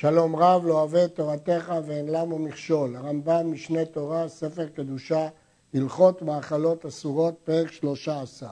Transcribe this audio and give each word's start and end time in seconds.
שלום 0.00 0.36
רב 0.36 0.66
לא 0.66 0.74
אוהב 0.74 0.94
את 0.94 1.14
תורתך 1.14 1.72
ואין 1.86 2.08
למו 2.08 2.38
מכשול. 2.38 2.96
הרמב"ם 2.96 3.52
משנה 3.52 3.84
תורה, 3.84 4.28
ספר 4.28 4.68
קדושה, 4.68 5.28
הלכות 5.74 6.22
מאכלות 6.22 6.86
אסורות, 6.86 7.34
פרק 7.44 7.72
שלושה 7.72 8.22
עשר. 8.22 8.46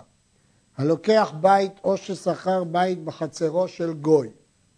הלוקח 0.77 1.32
בית 1.40 1.72
או 1.85 1.96
ששכר 1.96 2.64
בית 2.64 3.04
בחצרו 3.04 3.69
של 3.69 3.93
גוי 3.93 4.29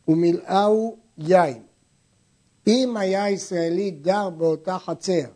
ומילאהו 0.08 0.96
יין. 1.18 1.62
אם 2.66 2.96
היה 2.96 3.30
ישראלי 3.30 3.90
דר 3.90 4.30
באותה 4.30 4.78
חצר, 4.78 5.28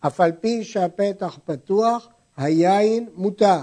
אף 0.00 0.20
על 0.20 0.32
פי 0.32 0.64
שהפתח 0.64 1.38
פתוח, 1.44 2.08
היין 2.36 3.08
מותר. 3.14 3.60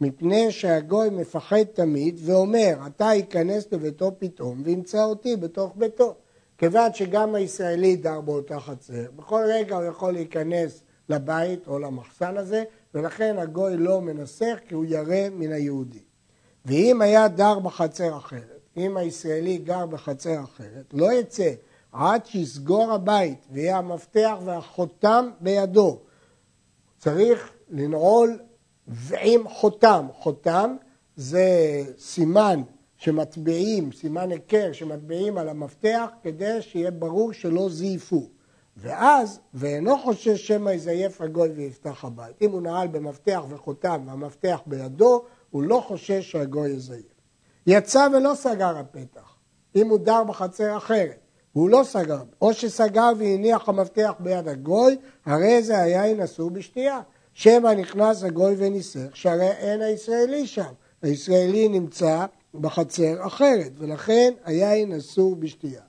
מפני 0.00 0.52
שהגוי 0.52 1.10
מפחד 1.10 1.62
תמיד 1.62 2.20
ואומר, 2.24 2.74
אתה 2.86 3.04
ייכנס 3.04 3.72
לביתו 3.72 4.12
פתאום 4.18 4.62
וימצא 4.64 5.04
אותי 5.04 5.36
בתוך 5.36 5.72
ביתו. 5.76 6.14
כיוון 6.60 6.94
שגם 6.94 7.34
הישראלי 7.34 7.96
דר 7.96 8.20
באותה 8.20 8.60
חצר, 8.60 9.04
בכל 9.16 9.42
רגע 9.48 9.76
הוא 9.76 9.84
יכול 9.84 10.12
להיכנס 10.12 10.82
לבית 11.08 11.68
או 11.68 11.78
למחסן 11.78 12.36
הזה, 12.36 12.64
ולכן 12.94 13.38
הגוי 13.38 13.76
לא 13.76 14.00
מנסח 14.00 14.58
כי 14.68 14.74
הוא 14.74 14.84
ירא 14.84 15.28
מן 15.32 15.52
היהודי. 15.52 16.02
ואם 16.64 17.02
היה 17.02 17.28
דר 17.28 17.58
בחצר 17.58 18.16
אחרת, 18.16 18.60
אם 18.76 18.96
הישראלי 18.96 19.58
גר 19.58 19.86
בחצר 19.86 20.44
אחרת, 20.44 20.84
לא 20.92 21.12
יצא 21.12 21.50
עד 21.92 22.26
שיסגור 22.26 22.92
הבית 22.92 23.46
ויהיה 23.52 23.78
המפתח 23.78 24.36
והחותם 24.44 25.30
בידו. 25.40 25.98
צריך 26.98 27.52
לנעול 27.70 28.38
ועם 28.88 29.48
חותם. 29.48 30.06
חותם 30.12 30.76
זה 31.16 31.82
סימן 31.98 32.62
שמטביעים, 33.00 33.92
סימן 33.92 34.30
היכר 34.30 34.72
שמטביעים 34.72 35.38
על 35.38 35.48
המפתח 35.48 36.10
כדי 36.22 36.62
שיהיה 36.62 36.90
ברור 36.90 37.32
שלא 37.32 37.68
זייפו. 37.70 38.28
ואז, 38.76 39.40
ואינו 39.54 39.98
חושש 39.98 40.46
שמא 40.46 40.70
יזייף 40.70 41.20
הגוי 41.20 41.48
ויפתח 41.48 42.04
הבית. 42.04 42.36
אם 42.42 42.50
הוא 42.50 42.62
נעל 42.62 42.88
במפתח 42.88 43.40
וחותם 43.48 44.00
והמפתח 44.06 44.60
בידו, 44.66 45.24
הוא 45.50 45.62
לא 45.62 45.84
חושש 45.86 46.30
שהגוי 46.30 46.70
יזייף. 46.70 47.14
יצא 47.66 48.08
ולא 48.12 48.32
סגר 48.34 48.78
הפתח, 48.78 49.36
אם 49.76 49.88
הוא 49.88 49.98
דר 49.98 50.24
בחצר 50.24 50.76
אחרת, 50.76 51.20
והוא 51.54 51.70
לא 51.70 51.80
סגר, 51.84 52.22
או 52.40 52.54
שסגר 52.54 53.12
והניח 53.18 53.68
המפתח 53.68 54.12
ביד 54.18 54.48
הגוי, 54.48 54.96
הרי 55.26 55.62
זה 55.62 55.82
היין 55.82 56.20
אסור 56.20 56.50
בשתייה. 56.50 57.00
שמא 57.32 57.68
נכנס 57.68 58.24
הגוי 58.24 58.54
וניסך, 58.58 59.16
שהרי 59.16 59.50
אין 59.50 59.82
הישראלי 59.82 60.46
שם. 60.46 60.72
הישראלי 61.02 61.68
נמצא 61.68 62.26
בחצר 62.54 63.26
אחרת, 63.26 63.72
ולכן 63.78 64.32
היין 64.44 64.92
אסור 64.92 65.36
בשתייה. 65.36 65.82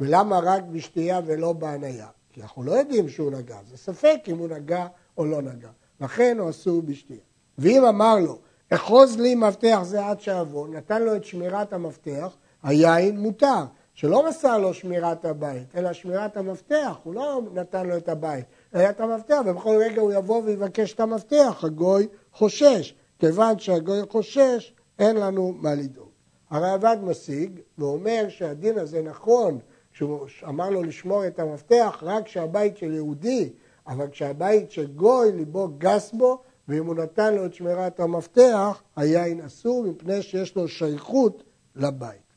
ולמה 0.00 0.38
רק 0.38 0.62
בשתייה 0.62 1.20
ולא 1.26 1.52
בהניה? 1.52 2.06
כי 2.32 2.42
אנחנו 2.42 2.62
לא 2.62 2.72
יודעים 2.72 3.08
שהוא 3.08 3.30
נגע, 3.30 3.56
זה 3.70 3.76
ספק 3.76 4.18
אם 4.28 4.38
הוא 4.38 4.48
נגע 4.48 4.86
או 5.18 5.24
לא 5.24 5.42
נגע. 5.42 5.68
לכן 6.00 6.36
הוא 6.38 6.50
אסור 6.50 6.82
בשתייה. 6.82 7.20
ואם 7.58 7.84
אמר 7.84 8.16
לו, 8.18 8.38
אחוז 8.70 9.16
לי 9.16 9.34
מפתח 9.34 9.80
זה 9.82 10.06
עד 10.06 10.20
שאבוא, 10.20 10.68
נתן 10.68 11.02
לו 11.02 11.16
את 11.16 11.24
שמירת 11.24 11.72
המפתח, 11.72 12.36
היין 12.62 13.20
מותר. 13.20 13.64
שלא 13.94 14.28
מסר 14.28 14.58
לו 14.58 14.74
שמירת 14.74 15.24
הבית, 15.24 15.76
אלא 15.76 15.92
שמירת 15.92 16.36
המפתח, 16.36 16.96
הוא 17.02 17.14
לא 17.14 17.42
נתן 17.54 17.86
לו 17.86 17.96
את 17.96 18.08
הבית, 18.08 18.44
אלא 18.74 18.90
את 18.90 19.00
המפתח, 19.00 19.40
ובכל 19.46 19.76
רגע 19.80 20.00
הוא 20.00 20.12
יבוא 20.12 20.42
ויבקש 20.44 20.92
את 20.92 21.00
המפתח, 21.00 21.64
הגוי 21.64 22.08
חושש. 22.32 22.94
כיוון 23.18 23.58
שהגוי 23.58 24.00
חושש, 24.10 24.72
אין 24.98 25.16
לנו 25.16 25.52
מה 25.52 25.74
לדאוג. 25.74 26.07
הרעב"ד 26.50 26.96
משיג 27.02 27.60
ואומר 27.78 28.26
שהדין 28.28 28.78
הזה 28.78 29.02
נכון, 29.02 29.58
כשהוא 29.92 30.26
אמר 30.48 30.70
לו 30.70 30.82
לשמור 30.82 31.26
את 31.26 31.38
המפתח 31.38 31.98
רק 32.02 32.24
כשהבית 32.24 32.76
של 32.76 32.92
יהודי, 32.92 33.52
אבל 33.86 34.08
כשהבית 34.08 34.70
של 34.70 34.86
גוי 34.86 35.32
ליבו 35.32 35.68
גס 35.78 36.12
בו, 36.12 36.42
ואם 36.68 36.86
הוא 36.86 36.94
נתן 36.94 37.34
לו 37.34 37.46
את 37.46 37.54
שמירת 37.54 38.00
המפתח, 38.00 38.82
היין 38.96 39.40
אסור 39.40 39.84
מפני 39.84 40.22
שיש 40.22 40.56
לו 40.56 40.68
שייכות 40.68 41.42
לבית. 41.76 42.28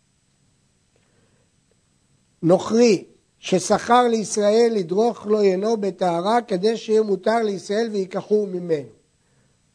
נוכרי 2.43 3.05
ששכר 3.39 4.07
לישראל 4.07 4.71
לדרוך 4.75 5.25
לו 5.25 5.43
ינו 5.43 5.77
בטהרה 5.77 6.41
כדי 6.41 6.77
שיהיה 6.77 7.01
מותר 7.01 7.43
לישראל 7.43 7.89
ויקחו 7.91 8.45
ממנו. 8.45 8.89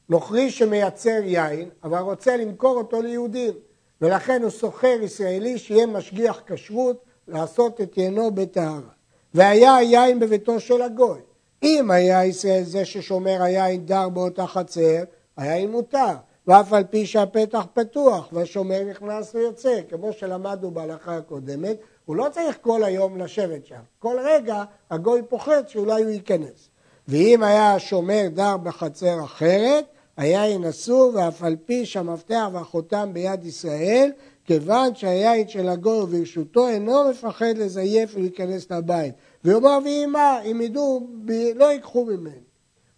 נוכרי 0.09 0.51
שמייצר 0.51 1.21
יין, 1.25 1.69
אבל 1.85 1.99
רוצה 1.99 2.37
למכור 2.37 2.77
אותו 2.77 3.03
ליהודים, 3.03 3.53
ולכן 4.01 4.43
הוא 4.43 4.51
שוכר 4.51 4.97
ישראלי 5.03 5.59
שיהיה 5.59 5.87
משגיח 5.87 6.43
כשרות 6.47 7.05
לעשות 7.29 7.81
את 7.81 7.99
ינו 7.99 8.31
בטהרה. 8.31 8.97
והיה 9.35 9.77
היין 9.77 10.21
בביתו 10.21 10.61
של 10.61 10.83
הגוי. 10.83 11.21
אם 11.63 11.91
היה 11.91 12.25
ישראל 12.25 12.63
זה 12.63 12.85
ששומר 12.85 13.43
היין 13.43 13.87
דר 13.87 14.09
באותה 14.09 14.47
חצר, 14.47 15.03
היין 15.37 15.71
מותר. 15.71 16.15
ואף 16.47 16.73
על 16.73 16.85
פי 16.85 17.07
שהפתח 17.07 17.67
פתוח 17.75 18.29
והשומר 18.33 18.85
נכנס 18.91 19.35
ויוצא, 19.35 19.81
כמו 19.89 20.13
שלמדנו 20.13 20.71
בהלכה 20.71 21.17
הקודמת, 21.17 21.77
הוא 22.05 22.17
לא 22.17 22.27
צריך 22.33 22.59
כל 22.61 22.85
היום 22.85 23.19
לשבת 23.19 23.67
שם. 23.67 23.81
כל 23.99 24.17
רגע 24.25 24.65
הגוי 24.91 25.23
פוחד 25.29 25.69
שאולי 25.69 26.03
הוא 26.03 26.11
ייכנס. 26.11 26.71
ואם 27.09 27.43
היה 27.43 27.75
השומר 27.75 28.23
דר 28.35 28.57
בחצר 28.57 29.25
אחרת, 29.25 29.85
היין 30.17 30.65
אסור 30.65 31.13
ואף 31.15 31.43
על 31.43 31.57
פי 31.65 31.87
שהמפתח 31.87 32.49
והחותם 32.53 33.11
ביד 33.13 33.45
ישראל, 33.45 34.11
כיוון 34.45 34.95
שהיין 34.95 35.49
של 35.49 35.69
הגוי 35.69 35.99
וברשותו 35.99 36.69
אינו 36.69 37.11
מפחד 37.11 37.59
לזייף 37.59 38.15
ולהיכנס 38.15 38.71
לבית. 38.73 39.15
ויאמר 39.45 39.79
ויהי 39.85 40.07
מה, 40.07 40.41
אם 40.43 40.61
ידעו, 40.61 41.09
לא 41.55 41.73
ייקחו 41.73 42.05
ממני. 42.05 42.41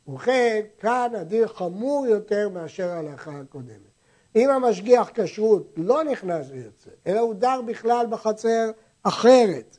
ובכן, 0.09 0.61
כאן 0.81 1.09
הדין 1.15 1.47
חמור 1.47 2.07
יותר 2.07 2.49
מאשר 2.49 2.89
ההלכה 2.89 3.31
הקודמת. 3.41 3.89
אם 4.37 4.51
המשגיח 4.51 5.11
כשרות 5.15 5.75
לא 5.77 6.05
נכנס 6.05 6.47
ויוצא, 6.51 6.91
אלא 7.07 7.21
הוא 7.21 7.35
דר 7.35 7.61
בכלל 7.67 8.07
בחצר 8.11 8.71
אחרת, 9.03 9.79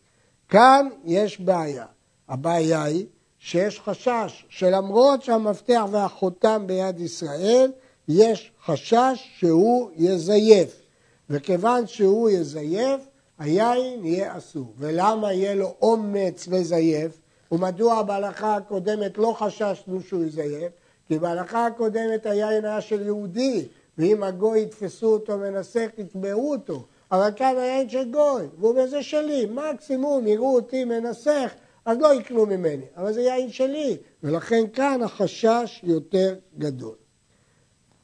כאן 0.49 0.89
יש 1.03 1.41
בעיה. 1.41 1.85
הבעיה 2.29 2.83
היא 2.83 3.05
שיש 3.39 3.79
חשש 3.79 4.45
שלמרות 4.49 5.23
שהמפתח 5.23 5.81
והחותם 5.91 6.63
ביד 6.65 6.99
ישראל, 6.99 7.71
יש 8.07 8.51
חשש 8.65 9.29
שהוא 9.37 9.89
יזייף. 9.95 10.81
וכיוון 11.29 11.87
שהוא 11.87 12.29
יזייף, 12.29 13.01
היין 13.39 14.05
יהיה 14.05 14.37
אסור. 14.37 14.73
ולמה 14.77 15.33
יהיה 15.33 15.55
לו 15.55 15.75
אומץ 15.81 16.47
לזייף? 16.47 17.19
ומדוע 17.51 18.03
בהלכה 18.03 18.55
הקודמת 18.55 19.17
לא 19.17 19.35
חששנו 19.39 20.01
שהוא 20.01 20.23
יזייף? 20.23 20.71
כי 21.07 21.19
בהלכה 21.19 21.65
הקודמת 21.65 22.25
היין 22.25 22.65
היה 22.65 22.81
של 22.81 23.05
יהודי, 23.05 23.65
ואם 23.97 24.23
הגוי 24.23 24.61
יתפסו 24.61 25.07
אותו 25.07 25.37
מנסח, 25.37 25.87
יתבעו 25.97 26.51
אותו. 26.51 26.83
אבל 27.11 27.29
כאן 27.35 27.53
היין 27.57 27.89
של 27.89 28.11
גוי, 28.11 28.47
והוא 28.57 28.71
אומר 28.71 28.87
זה 28.87 29.03
שלי, 29.03 29.47
מקסימום 29.51 30.27
יראו 30.27 30.55
אותי 30.55 30.83
מנסח, 30.83 31.51
אז 31.89 31.97
לא 31.97 32.13
יקנו 32.13 32.45
ממני, 32.45 32.85
אבל 32.97 33.13
זה 33.13 33.21
יין 33.21 33.51
שלי, 33.51 33.97
ולכן 34.23 34.63
כאן 34.73 35.01
החשש 35.03 35.79
יותר 35.83 36.35
גדול. 36.57 36.95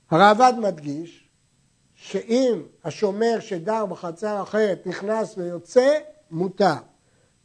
הרעב"ד 0.09 0.53
מדגיש 0.57 1.29
שאם 1.95 2.61
השומר 2.83 3.39
שדר 3.39 3.85
בחצר 3.85 4.41
אחרת 4.43 4.87
נכנס 4.87 5.37
ויוצא, 5.37 5.99
מותר. 6.31 6.73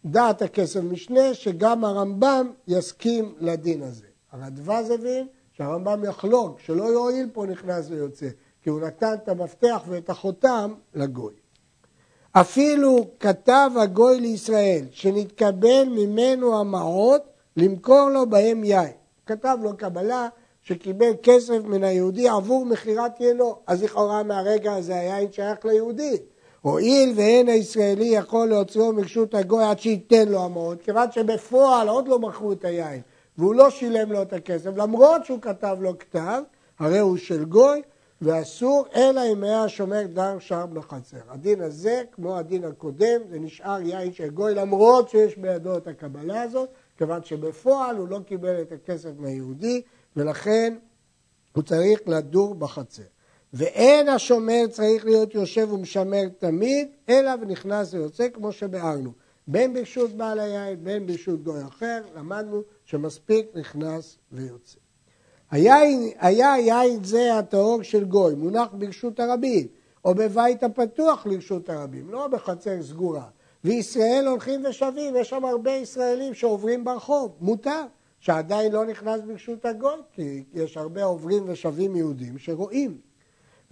דעת 0.05 0.43
הכסף 0.43 0.81
משנה 0.81 1.34
שגם 1.34 1.84
הרמב"ם 1.84 2.53
יסכים 2.67 3.34
לדין 3.39 3.83
הזה. 3.83 4.07
הרדווז 4.33 4.91
הבין 4.91 5.27
שהרמב"ם 5.53 6.05
יחלוק, 6.05 6.61
שלא 6.61 6.84
יועיל 6.84 7.28
פה 7.33 7.47
נכנס 7.47 7.91
ויוצא, 7.91 8.28
כי 8.62 8.71
הוא 8.71 8.81
נתן 8.81 9.15
את 9.15 9.28
המפתח 9.28 9.83
ואת 9.89 10.11
החותם 10.11 10.75
לגוי. 10.95 11.34
אפילו 12.33 13.07
כתב 13.21 13.71
הגוי 13.77 14.21
לישראל 14.21 14.85
שנתקבל 14.91 15.85
ממנו 15.91 16.60
המעות 16.60 17.22
למכור 17.57 18.10
לו 18.10 18.27
בהם 18.27 18.65
יין. 18.65 18.93
כתב 19.27 19.59
לו 19.63 19.77
קבלה 19.77 20.28
שקיבל 20.63 21.10
כסף 21.22 21.59
מן 21.65 21.84
היהודי 21.84 22.28
עבור 22.28 22.65
מכירת 22.65 23.21
ינו, 23.21 23.57
אז 23.66 23.83
לכאורה 23.83 24.22
מהרגע 24.22 24.75
הזה 24.75 24.95
היין 24.95 25.33
שייך 25.33 25.65
ליהודי. 25.65 26.16
הואיל 26.60 27.13
ואין 27.16 27.49
הישראלי 27.49 28.04
יכול 28.04 28.49
להוציאו 28.49 28.93
מרשות 28.93 29.34
הגוי 29.34 29.65
עד 29.65 29.78
שייתן 29.78 30.28
לו 30.28 30.45
המעות, 30.45 30.83
כיוון 30.83 31.13
שבפועל 31.13 31.89
עוד 31.89 32.09
לא 32.09 32.19
מכרו 32.19 32.53
את 32.53 32.65
היין 32.65 33.01
והוא 33.39 33.54
לא 33.54 33.71
שילם 33.71 34.13
לו 34.13 34.22
את 34.22 34.33
הכסף, 34.33 34.71
למרות 34.77 35.25
שהוא 35.25 35.39
כתב 35.43 35.77
לו 35.81 35.99
כתב, 35.99 36.43
הרי 36.78 36.99
הוא 36.99 37.16
של 37.16 37.45
גוי, 37.45 37.83
ואסור 38.22 38.84
אלא 38.95 39.21
אם 39.33 39.45
היה 39.45 39.69
שומר 39.69 40.07
דר 40.07 40.39
שם 40.39 40.67
בחצר. 40.72 41.19
הדין 41.28 41.61
הזה, 41.61 42.03
כמו 42.13 42.37
הדין 42.37 42.65
הקודם, 42.65 43.21
זה 43.31 43.39
נשאר 43.39 43.81
יין 43.81 44.13
של 44.13 44.31
גוי, 44.31 44.55
למרות 44.55 45.09
שיש 45.09 45.39
בידו 45.39 45.77
את 45.77 45.87
הקבלה 45.87 46.43
הזאת, 46.43 46.69
כיוון 46.97 47.25
שבפועל 47.25 47.97
הוא 47.97 48.09
לא 48.09 48.21
קיבל 48.27 48.61
את 48.61 48.72
הכסף 48.72 49.11
מהיהודי, 49.19 49.83
ולכן 50.17 50.75
הוא 51.53 51.63
צריך 51.63 52.01
לדור 52.07 52.55
בחצר. 52.55 53.03
ואין 53.53 54.09
השומר 54.09 54.66
צריך 54.71 55.05
להיות 55.05 55.34
יושב 55.34 55.73
ומשמר 55.73 56.28
תמיד, 56.39 56.89
אלא 57.09 57.31
ונכנס 57.41 57.95
ויוצא 57.95 58.28
כמו 58.28 58.53
שביארנו. 58.53 59.13
בין 59.47 59.75
ברשות 59.75 60.11
בעל 60.11 60.41
היין, 60.41 60.84
בין 60.84 61.07
ברשות 61.07 61.45
גוי 61.45 61.63
אחר, 61.65 62.03
למדנו 62.16 62.63
שמספיק 62.84 63.47
נכנס 63.55 64.19
ויוצא. 64.33 64.78
היין, 65.51 66.11
היה 66.19 66.59
יין 66.59 67.05
זה 67.05 67.39
הטהור 67.39 67.83
של 67.83 68.05
גוי, 68.05 68.35
מונח 68.35 68.69
ברשות 68.73 69.21
הרבים, 69.21 69.67
או 70.05 70.15
בבית 70.15 70.63
הפתוח 70.63 71.27
לרשות 71.27 71.69
הרבים, 71.69 72.11
לא 72.11 72.27
בחצר 72.27 72.83
סגורה. 72.83 73.25
וישראל 73.65 74.27
הולכים 74.29 74.65
ושבים, 74.69 75.17
יש 75.17 75.29
שם 75.29 75.45
הרבה 75.45 75.71
ישראלים 75.71 76.35
שעוברים 76.35 76.85
ברחוב, 76.85 77.33
מותר, 77.41 77.85
שעדיין 78.21 78.73
לא 78.73 78.85
נכנס 78.85 79.21
ברשות 79.21 79.65
הגוי, 79.67 79.91
כי 80.13 80.45
יש 80.55 80.77
הרבה 80.77 81.05
עוברים 81.05 81.45
ושבים 81.47 81.97
יהודים 81.97 82.39
שרואים. 82.39 82.99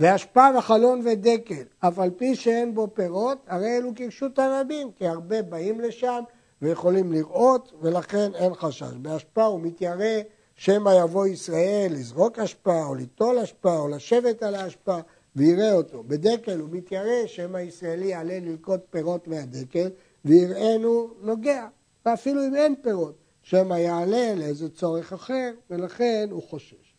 ואשפה 0.00 0.48
וחלון 0.58 1.00
ודקל, 1.04 1.62
אף 1.80 1.98
על 1.98 2.10
פי 2.10 2.34
שאין 2.34 2.74
בו 2.74 2.88
פירות, 2.94 3.38
הרי 3.46 3.76
אלו 3.76 3.90
כרשות 3.96 4.38
הרבים, 4.38 4.90
כי 4.96 5.06
הרבה 5.06 5.42
באים 5.42 5.80
לשם 5.80 6.22
ויכולים 6.62 7.12
לראות, 7.12 7.72
ולכן 7.80 8.30
אין 8.34 8.54
חשש. 8.54 8.92
באשפה 9.02 9.44
הוא 9.44 9.60
מתיירא 9.60 10.20
שמא 10.58 10.90
יבוא 11.02 11.26
ישראל 11.26 11.88
לזרוק 11.90 12.38
אשפה, 12.38 12.84
או 12.84 12.94
ליטול 12.94 13.38
אשפה, 13.38 13.78
או 13.78 13.88
לשבת 13.88 14.42
על 14.42 14.54
האשפה, 14.54 14.98
ויראה 15.36 15.72
אותו. 15.72 16.02
בדקל 16.06 16.60
הוא 16.60 16.68
מתיירא 16.72 17.26
שמא 17.26 17.58
ישראלי 17.58 18.06
יעלה 18.06 18.38
ללקוט 18.38 18.80
פירות 18.90 19.28
מהדקל, 19.28 19.88
ויראנו 20.24 21.10
נוגע. 21.22 21.66
ואפילו 22.06 22.46
אם 22.46 22.54
אין 22.54 22.74
פירות, 22.82 23.14
שמא 23.42 23.74
יעלה 23.74 24.34
לאיזה 24.34 24.68
צורך 24.68 25.12
אחר, 25.12 25.50
ולכן 25.70 26.28
הוא 26.30 26.42
חושש. 26.42 26.94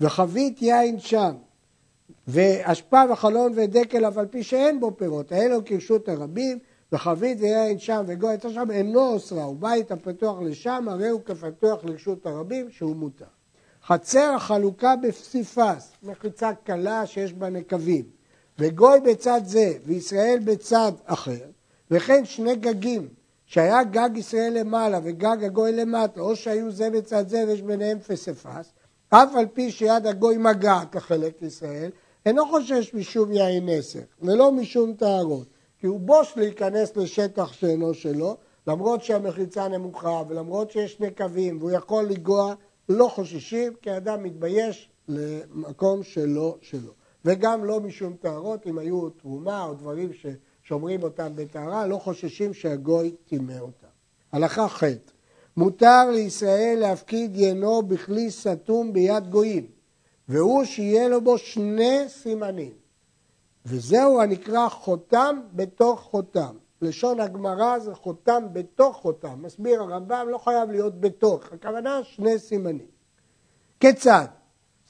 וחבית 0.00 0.62
יין 0.62 0.98
שם, 0.98 1.34
ואשפה 2.28 3.02
וחלון 3.12 3.52
ודקל 3.56 4.08
אף 4.08 4.18
על 4.18 4.26
פי 4.26 4.42
שאין 4.42 4.80
בו 4.80 4.96
פירות, 4.96 5.32
האלו 5.32 5.64
כרשות 5.64 6.08
הרבים, 6.08 6.58
וחבית 6.92 7.38
ויין 7.40 7.78
שם 7.78 8.04
וגוי 8.06 8.30
הייתה 8.30 8.50
שם 8.50 8.70
אינו 8.70 9.00
אוסרה, 9.00 9.48
ובית 9.48 9.92
הפתוח 9.92 10.40
לשם 10.40 10.86
הרי 10.88 11.08
הוא 11.08 11.20
כפתוח 11.24 11.84
לרשות 11.84 12.26
הרבים 12.26 12.70
שהוא 12.70 12.96
מותר. 12.96 13.24
חצר 13.86 14.32
החלוקה 14.36 14.94
בפסיפס, 14.96 15.92
מחיצה 16.02 16.50
קלה 16.64 17.06
שיש 17.06 17.32
בה 17.32 17.50
נקבים, 17.50 18.04
וגוי 18.58 19.00
בצד 19.00 19.40
זה 19.44 19.72
וישראל 19.84 20.38
בצד 20.44 20.92
אחר, 21.04 21.44
וכן 21.90 22.24
שני 22.24 22.56
גגים, 22.56 23.08
שהיה 23.46 23.84
גג 23.84 24.10
ישראל 24.14 24.58
למעלה 24.60 25.00
וגג 25.04 25.44
הגוי 25.44 25.72
למטה, 25.72 26.20
או 26.20 26.36
שהיו 26.36 26.70
זה 26.70 26.90
בצד 26.90 27.28
זה 27.28 27.44
ויש 27.48 27.62
ביניהם 27.62 27.98
פסיפס, 27.98 28.72
אף 29.08 29.34
על 29.36 29.46
פי 29.46 29.70
שיד 29.70 30.06
הגוי 30.06 30.36
מגעת 30.36 30.94
לחלק 30.94 31.42
ישראל, 31.42 31.90
אינו 32.26 32.46
חושש 32.46 32.94
משום 32.94 33.32
יין 33.32 33.68
נסך 33.68 34.04
ולא 34.22 34.52
משום 34.52 34.92
טהרות, 34.92 35.46
כי 35.82 35.86
הוא 35.86 36.00
בוש 36.00 36.32
להיכנס 36.36 36.96
לשטח 36.96 37.52
שאינו 37.52 37.94
שלו, 37.94 38.36
למרות 38.66 39.04
שהמחיצה 39.04 39.68
נמוכה 39.68 40.22
ולמרות 40.28 40.70
שיש 40.70 41.00
נקבים 41.00 41.58
והוא 41.58 41.70
יכול 41.70 42.04
לגוע, 42.04 42.54
לא 42.88 43.08
חוששים, 43.08 43.72
כי 43.82 43.90
האדם 43.90 44.22
מתבייש 44.22 44.90
למקום 45.08 46.02
שלא 46.02 46.56
שלו. 46.60 46.92
וגם 47.24 47.64
לא 47.64 47.80
משום 47.80 48.16
טהרות, 48.20 48.66
אם 48.66 48.78
היו 48.78 49.10
תרומה 49.10 49.64
או 49.64 49.74
דברים 49.74 50.10
ששומרים 50.12 51.02
אותם 51.02 51.32
בטהרה, 51.34 51.86
לא 51.86 51.96
חוששים 51.96 52.54
שהגוי 52.54 53.14
טימא 53.28 53.58
אותם. 53.60 53.86
הלכה 54.32 54.68
ח' 54.68 54.82
מותר 55.56 56.10
לישראל 56.12 56.76
להפקיד 56.80 57.36
ינו 57.36 57.82
בכלי 57.82 58.30
סתום 58.30 58.92
ביד 58.92 59.30
גויים, 59.30 59.66
והוא 60.28 60.64
שיהיה 60.64 61.08
לו 61.08 61.20
בו 61.20 61.38
שני 61.38 61.98
סימנים. 62.08 62.81
וזהו 63.66 64.20
הנקרא 64.20 64.68
חותם 64.68 65.40
בתוך 65.52 66.00
חותם. 66.00 66.56
לשון 66.82 67.20
הגמרא 67.20 67.78
זה 67.78 67.94
חותם 67.94 68.44
בתוך 68.52 68.96
חותם. 68.96 69.42
מסביר 69.42 69.82
הרמב"ם, 69.82 70.26
לא 70.30 70.38
חייב 70.38 70.70
להיות 70.70 71.00
בתוך, 71.00 71.52
הכוונה 71.52 72.04
שני 72.04 72.38
סימנים. 72.38 72.86
כיצד? 73.80 74.26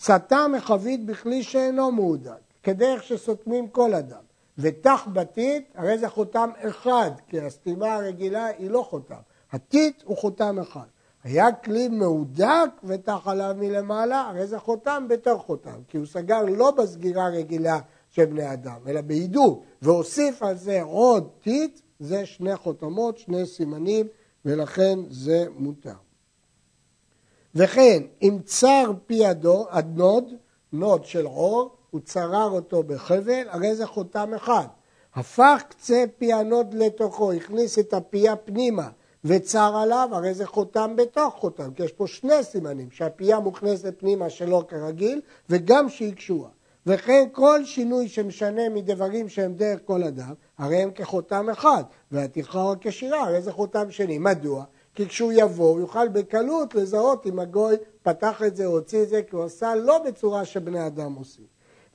סתם 0.00 0.52
מחבית 0.56 1.06
בכלי 1.06 1.42
שאינו 1.42 1.92
מהודק, 1.92 2.40
כדרך 2.62 3.02
שסותמים 3.02 3.68
כל 3.68 3.94
אדם. 3.94 4.22
ותח 4.58 5.08
בתית, 5.12 5.72
הרי 5.74 5.98
זה 5.98 6.08
חותם 6.08 6.50
אחד, 6.58 7.10
כי 7.28 7.40
הסתימה 7.40 7.94
הרגילה 7.94 8.46
היא 8.46 8.70
לא 8.70 8.86
חותם. 8.90 9.20
הטיט 9.52 10.02
הוא 10.04 10.16
חותם 10.16 10.58
אחד. 10.58 10.86
היה 11.24 11.52
כלי 11.52 11.88
מהודק 11.88 12.70
ותח 12.84 13.20
עליו 13.26 13.54
מלמעלה, 13.58 14.20
הרי 14.20 14.46
זה 14.46 14.58
חותם 14.58 15.06
בתוך 15.08 15.42
חותם, 15.42 15.82
כי 15.88 15.96
הוא 15.96 16.06
סגר 16.06 16.42
לא 16.42 16.70
בסגירה 16.70 17.28
רגילה 17.28 17.78
של 18.12 18.24
בני 18.24 18.52
אדם, 18.52 18.78
אלא 18.86 19.00
בהידוק, 19.00 19.64
והוסיף 19.82 20.42
על 20.42 20.56
זה 20.56 20.82
עוד 20.82 21.28
טיט, 21.40 21.80
זה 22.00 22.26
שני 22.26 22.56
חותמות, 22.56 23.18
שני 23.18 23.46
סימנים, 23.46 24.06
ולכן 24.44 24.98
זה 25.10 25.44
מותר. 25.56 25.94
וכן, 27.54 28.02
אם 28.22 28.38
צר 28.44 28.92
פי 29.06 29.26
הדוד, 29.70 30.34
נוד 30.72 31.04
של 31.04 31.26
עור, 31.26 31.76
הוא 31.90 32.00
צרר 32.00 32.50
אותו 32.50 32.82
בחבל, 32.82 33.48
הרי 33.48 33.74
זה 33.74 33.86
חותם 33.86 34.34
אחד. 34.34 34.66
הפך 35.14 35.62
קצה 35.68 36.04
פי 36.18 36.32
הנוד 36.32 36.74
לתוכו, 36.74 37.32
הכניס 37.32 37.78
את 37.78 37.94
הפייה 37.94 38.36
פנימה 38.36 38.88
וצר 39.24 39.76
עליו, 39.82 40.08
הרי 40.12 40.34
זה 40.34 40.46
חותם 40.46 40.96
בתוך 40.96 41.34
חותם, 41.34 41.74
כי 41.74 41.82
יש 41.82 41.92
פה 41.92 42.06
שני 42.06 42.42
סימנים, 42.42 42.90
שהפייה 42.90 43.40
מוכנסת 43.40 43.94
פנימה 43.98 44.30
שלא 44.30 44.64
כרגיל, 44.68 45.20
וגם 45.50 45.88
שהיא 45.88 46.14
קשורה. 46.14 46.48
וכן 46.86 47.28
כל 47.32 47.64
שינוי 47.64 48.08
שמשנה 48.08 48.68
מדברים 48.68 49.28
שהם 49.28 49.54
דרך 49.54 49.80
כל 49.84 50.02
אדם, 50.02 50.34
הרי 50.58 50.76
הם 50.76 50.90
כחותם 50.90 51.50
אחד, 51.50 51.82
והתיכר 52.12 52.72
כשירה, 52.80 53.20
הרי 53.20 53.42
זה 53.42 53.52
חותם 53.52 53.90
שני. 53.90 54.18
מדוע? 54.18 54.64
כי 54.94 55.08
כשהוא 55.08 55.32
יבוא, 55.36 55.70
הוא 55.70 55.80
יוכל 55.80 56.08
בקלות 56.08 56.74
לזהות 56.74 57.26
אם 57.26 57.38
הגוי 57.38 57.76
פתח 58.02 58.42
את 58.46 58.56
זה 58.56 58.66
או 58.66 58.72
הוציא 58.72 59.02
את 59.02 59.08
זה, 59.08 59.22
כי 59.22 59.36
הוא 59.36 59.44
עשה 59.44 59.74
לא 59.74 59.98
בצורה 60.06 60.44
שבני 60.44 60.86
אדם 60.86 61.14
עושים. 61.14 61.44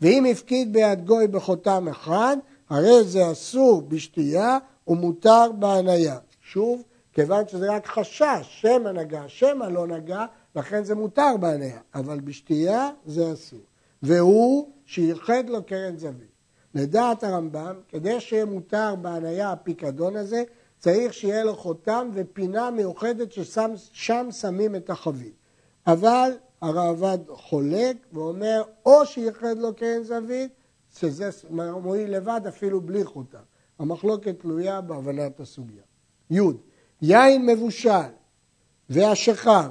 ואם 0.01 0.25
הפקיד 0.31 0.73
ביד 0.73 1.05
גוי 1.05 1.27
בחותם 1.27 1.87
אחד, 1.87 2.37
הרי 2.69 3.03
זה 3.03 3.31
אסור 3.31 3.81
בשתייה 3.81 4.57
ומותר 4.87 5.51
בהניה. 5.59 6.17
שוב, 6.41 6.83
כיוון 7.13 7.47
שזה 7.47 7.71
רק 7.71 7.87
חשש, 7.87 8.61
שמא 8.61 8.89
נגע, 8.89 9.23
שמא 9.27 9.65
לא 9.65 9.87
נגע, 9.87 10.25
לכן 10.55 10.83
זה 10.83 10.95
מותר 10.95 11.37
בהניה, 11.39 11.79
אבל 11.95 12.19
בשתייה 12.19 12.89
זה 13.05 13.33
אסור. 13.33 13.59
והוא 14.03 14.67
שייחד 14.87 15.49
לו 15.49 15.63
קרן 15.63 15.97
זווית. 15.97 16.31
לדעת 16.73 17.23
הרמב"ם, 17.23 17.75
כדי 17.89 18.19
שיהיה 18.19 18.45
מותר 18.45 18.95
בהניה 19.01 19.51
הפיקדון 19.51 20.15
הזה, 20.15 20.43
צריך 20.79 21.13
שיהיה 21.13 21.43
לו 21.43 21.55
חותם 21.55 22.09
ופינה 22.13 22.71
מיוחדת 22.71 23.31
ששם 23.31 24.31
שמים 24.31 24.75
את 24.75 24.89
החבית. 24.89 25.33
אבל 25.87 26.31
הרעב"ד 26.61 27.17
חולק 27.29 27.97
ואומר, 28.13 28.63
או 28.85 29.05
שייחד 29.05 29.57
לו 29.57 29.75
קרן 29.75 30.03
זווית, 30.03 30.51
שזה 30.99 31.29
מועיל 31.81 32.15
לבד 32.15 32.41
אפילו 32.47 32.81
בלי 32.81 33.03
חותם. 33.03 33.39
המחלוקת 33.79 34.39
תלויה 34.39 34.81
בהבנת 34.81 35.39
הסוגיה. 35.39 35.83
י. 36.31 36.39
יין 37.01 37.45
מבושל 37.45 38.11
והשכר 38.89 39.69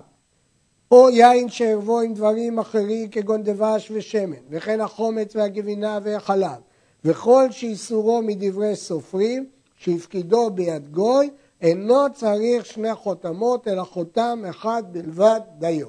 או 0.90 1.10
יין 1.10 1.48
שערבו 1.48 2.00
עם 2.00 2.14
דברים 2.14 2.58
אחרים 2.58 3.08
כגון 3.08 3.42
דבש 3.42 3.90
ושמן, 3.94 4.36
וכן 4.50 4.80
החומץ 4.80 5.36
והגבינה 5.36 5.98
והחלב, 6.02 6.60
וכל 7.04 7.50
שאיסורו 7.50 8.22
מדברי 8.22 8.76
סופרים, 8.76 9.46
שהפקידו 9.76 10.50
ביד 10.50 10.92
גוי, 10.92 11.30
אינו 11.60 12.12
צריך 12.14 12.66
שני 12.66 12.94
חותמות, 12.94 13.68
אלא 13.68 13.82
חותם 13.82 14.42
אחד 14.50 14.82
בלבד 14.90 15.40
דיו. 15.58 15.88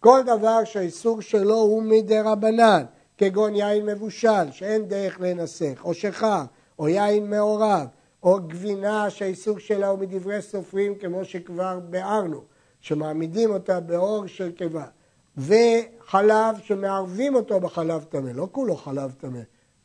כל 0.00 0.20
דבר 0.26 0.64
שהאיסור 0.64 1.20
שלו 1.20 1.56
הוא 1.56 1.82
מדי 1.82 2.20
רבנן, 2.20 2.84
כגון 3.18 3.56
יין 3.56 3.86
מבושל, 3.86 4.50
שאין 4.50 4.88
דרך 4.88 5.20
לנסח, 5.20 5.80
או 5.84 5.94
שכר, 5.94 6.42
או 6.78 6.88
יין 6.88 7.30
מעורב, 7.30 7.86
או 8.22 8.38
גבינה 8.46 9.10
שהאיסור 9.10 9.58
שלה 9.58 9.88
הוא 9.88 9.98
מדברי 9.98 10.42
סופרים, 10.42 10.94
כמו 10.94 11.24
שכבר 11.24 11.78
ביארנו. 11.90 12.53
שמעמידים 12.84 13.50
אותה 13.50 13.80
באור 13.80 14.26
של 14.26 14.52
קיבה, 14.52 14.84
וחלב 15.36 16.56
שמערבים 16.62 17.34
אותו 17.34 17.60
בחלב 17.60 18.04
טמא, 18.04 18.30
לא 18.34 18.48
כולו 18.52 18.76
חלב 18.76 19.14
טמא, 19.18 19.40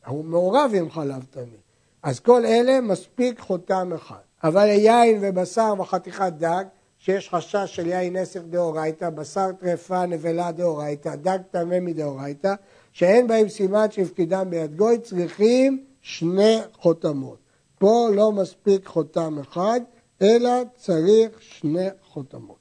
הוא 0.06 0.24
מעורב 0.24 0.70
עם 0.74 0.90
חלב 0.90 1.24
טמא. 1.30 1.56
אז 2.02 2.20
כל 2.20 2.46
אלה 2.46 2.80
מספיק 2.80 3.40
חותם 3.40 3.92
אחד. 3.94 4.20
אבל 4.44 4.66
יין 4.66 5.18
ובשר 5.22 5.74
וחתיכת 5.78 6.32
דג, 6.38 6.64
שיש 6.98 7.28
חשש 7.28 7.76
של 7.76 7.86
יין 7.86 8.16
נסך 8.16 8.40
דאורייתא, 8.50 9.10
בשר 9.10 9.52
טרפה 9.60 10.06
נבלה 10.06 10.52
דאורייתא, 10.52 11.14
דג 11.16 11.38
טמא 11.50 11.80
מדאורייתא, 11.80 12.54
שאין 12.92 13.26
בהם 13.26 13.48
סימן 13.48 13.90
שהפקידם 13.90 14.46
ביד 14.50 14.76
גוי, 14.76 14.98
צריכים 14.98 15.84
שני 16.02 16.58
חותמות. 16.72 17.38
פה 17.78 18.08
לא 18.14 18.32
מספיק 18.32 18.86
חותם 18.86 19.38
אחד, 19.38 19.80
אלא 20.22 20.50
צריך 20.76 21.42
שני 21.42 21.88
חותמות. 22.02 22.59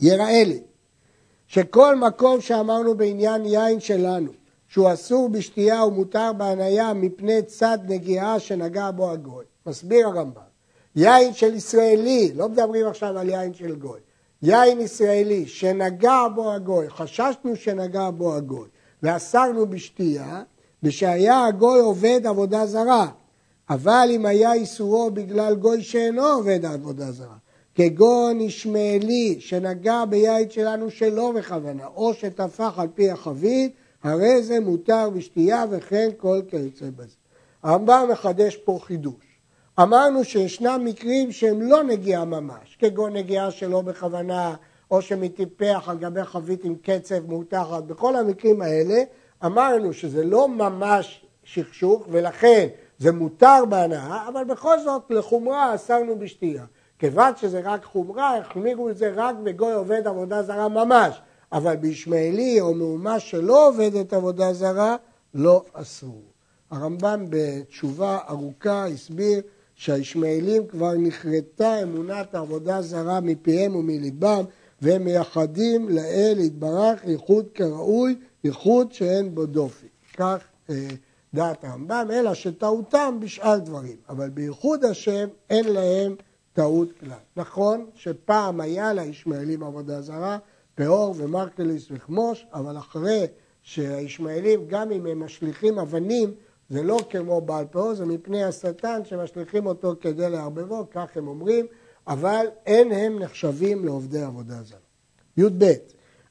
יראה 0.00 0.44
לי 0.44 0.60
שכל 1.46 1.96
מקום 1.96 2.40
שאמרנו 2.40 2.96
בעניין 2.96 3.46
יין 3.46 3.80
שלנו, 3.80 4.30
שהוא 4.68 4.92
אסור 4.92 5.28
בשתייה 5.28 5.84
ומותר 5.84 6.32
בהניה 6.32 6.94
מפני 6.94 7.42
צד 7.42 7.78
נגיעה 7.88 8.40
שנגע 8.40 8.90
בו 8.90 9.10
הגוי, 9.10 9.44
מסביר 9.66 10.06
הרמב"ם, 10.06 10.40
יין 10.96 11.34
של 11.34 11.54
ישראלי, 11.54 12.32
לא 12.34 12.48
מדברים 12.48 12.86
עכשיו 12.86 13.18
על 13.18 13.28
יין 13.28 13.54
של 13.54 13.74
גוי, 13.74 14.00
יין 14.42 14.80
ישראלי 14.80 15.46
שנגע 15.46 16.28
בו 16.34 16.52
הגוי, 16.52 16.90
חששנו 16.90 17.56
שנגע 17.56 18.10
בו 18.10 18.34
הגוי, 18.34 18.68
ואסרנו 19.02 19.66
בשתייה, 19.66 20.42
ושהיה 20.82 21.46
הגוי 21.46 21.80
עובד 21.80 22.20
עבודה 22.24 22.66
זרה, 22.66 23.06
אבל 23.70 24.08
אם 24.10 24.26
היה 24.26 24.52
איסורו 24.52 25.10
בגלל 25.10 25.54
גוי 25.54 25.82
שאינו 25.82 26.26
עובד 26.26 26.64
עבודה 26.64 27.12
זרה, 27.12 27.36
כגון 27.78 28.40
ישמעאלי 28.40 29.36
שנגע 29.40 30.04
ביין 30.04 30.50
שלנו 30.50 30.90
שלא 30.90 31.32
בכוונה, 31.32 31.86
או 31.86 32.14
שטפח 32.14 32.78
על 32.78 32.88
פי 32.94 33.10
החבית, 33.10 33.72
הרי 34.02 34.42
זה 34.42 34.60
מותר 34.60 35.10
בשתייה 35.10 35.64
וכן 35.70 36.08
כל 36.16 36.40
כיוצא 36.48 36.86
בזה. 36.96 37.16
הרמב"ם 37.62 38.08
מחדש 38.12 38.56
פה 38.56 38.78
חידוש. 38.82 39.40
אמרנו 39.80 40.24
שישנם 40.24 40.80
מקרים 40.84 41.32
שהם 41.32 41.62
לא 41.62 41.82
נגיעה 41.82 42.24
ממש, 42.24 42.76
כגון 42.78 43.12
נגיעה 43.12 43.50
שלא 43.50 43.80
בכוונה, 43.80 44.54
או 44.90 45.02
שמטיפח 45.02 45.84
על 45.86 45.98
גבי 45.98 46.24
חבית 46.24 46.64
עם 46.64 46.74
קצב 46.82 47.26
מותחת, 47.26 47.82
בכל 47.82 48.16
המקרים 48.16 48.62
האלה 48.62 49.02
אמרנו 49.44 49.92
שזה 49.92 50.24
לא 50.24 50.48
ממש 50.48 51.24
שכשוך 51.44 52.06
ולכן 52.10 52.66
זה 52.98 53.12
מותר 53.12 53.64
בהנאה, 53.68 54.28
אבל 54.28 54.44
בכל 54.44 54.80
זאת 54.80 55.02
לחומרה 55.10 55.74
אסרנו 55.74 56.18
בשתייה. 56.18 56.64
כיוון 56.98 57.32
שזה 57.36 57.60
רק 57.64 57.84
חומרה, 57.84 58.36
החמירו 58.36 58.90
את 58.90 58.96
זה 58.96 59.12
רק 59.14 59.36
בגוי 59.44 59.72
עובד 59.72 60.06
עבודה 60.06 60.42
זרה 60.42 60.68
ממש, 60.68 61.20
אבל 61.52 61.76
בישמעאלי 61.76 62.60
או 62.60 62.74
מהומה 62.74 63.20
שלא 63.20 63.68
עובדת 63.68 64.12
עבודה 64.12 64.52
זרה, 64.52 64.96
לא 65.34 65.64
אסרו. 65.72 66.22
הרמב"ם 66.70 67.26
בתשובה 67.30 68.18
ארוכה 68.28 68.86
הסביר 68.86 69.40
שהישמעאלים 69.74 70.66
כבר 70.66 70.92
נכרתה 70.94 71.82
אמונת 71.82 72.34
העבודה 72.34 72.82
זרה 72.82 73.20
מפיהם 73.20 73.76
ומליבם 73.76 74.44
והם 74.82 75.04
מייחדים 75.04 75.88
לאל 75.88 76.36
יתברך 76.38 77.04
ייחוד 77.04 77.46
כראוי, 77.54 78.16
ייחוד 78.44 78.92
שאין 78.92 79.34
בו 79.34 79.46
דופי. 79.46 79.86
כך 80.16 80.38
אה, 80.70 80.88
דעת 81.34 81.64
הרמב"ם, 81.64 82.08
אלא 82.12 82.34
שטעותם 82.34 83.18
בשאר 83.20 83.58
דברים, 83.58 83.96
אבל 84.08 84.28
בייחוד 84.30 84.84
השם 84.84 85.28
אין 85.50 85.68
להם 85.68 86.14
טעות 86.58 86.88
כלל. 87.00 87.18
נכון 87.36 87.86
שפעם 87.94 88.60
היה 88.60 88.92
לישמעאלים 88.92 89.62
עבודה 89.62 90.00
זרה, 90.00 90.38
פאור 90.74 91.14
ומרקליס 91.16 91.86
וחמוש, 91.90 92.46
אבל 92.52 92.78
אחרי 92.78 93.26
שהישמעאלים, 93.62 94.66
גם 94.68 94.90
אם 94.90 95.06
הם 95.06 95.20
משליכים 95.20 95.78
אבנים, 95.78 96.34
זה 96.68 96.82
לא 96.82 96.98
כמו 97.10 97.40
בעל 97.40 97.64
פאור, 97.70 97.94
זה 97.94 98.06
מפני 98.06 98.44
השטן 98.44 99.00
שמשליכים 99.04 99.66
אותו 99.66 99.94
כדי 100.00 100.30
לערבבו, 100.30 100.86
כך 100.90 101.16
הם 101.16 101.28
אומרים, 101.28 101.66
אבל 102.06 102.46
אין 102.66 102.92
הם 102.92 103.18
נחשבים 103.18 103.84
לעובדי 103.84 104.22
עבודה 104.22 104.62
זרה. 104.62 104.78
י"ב 105.36 105.64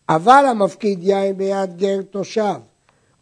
אבל 0.10 0.46
המפקיד 0.50 1.04
יין 1.04 1.38
ביד 1.38 1.78
גר 1.78 2.02
תושב, 2.02 2.60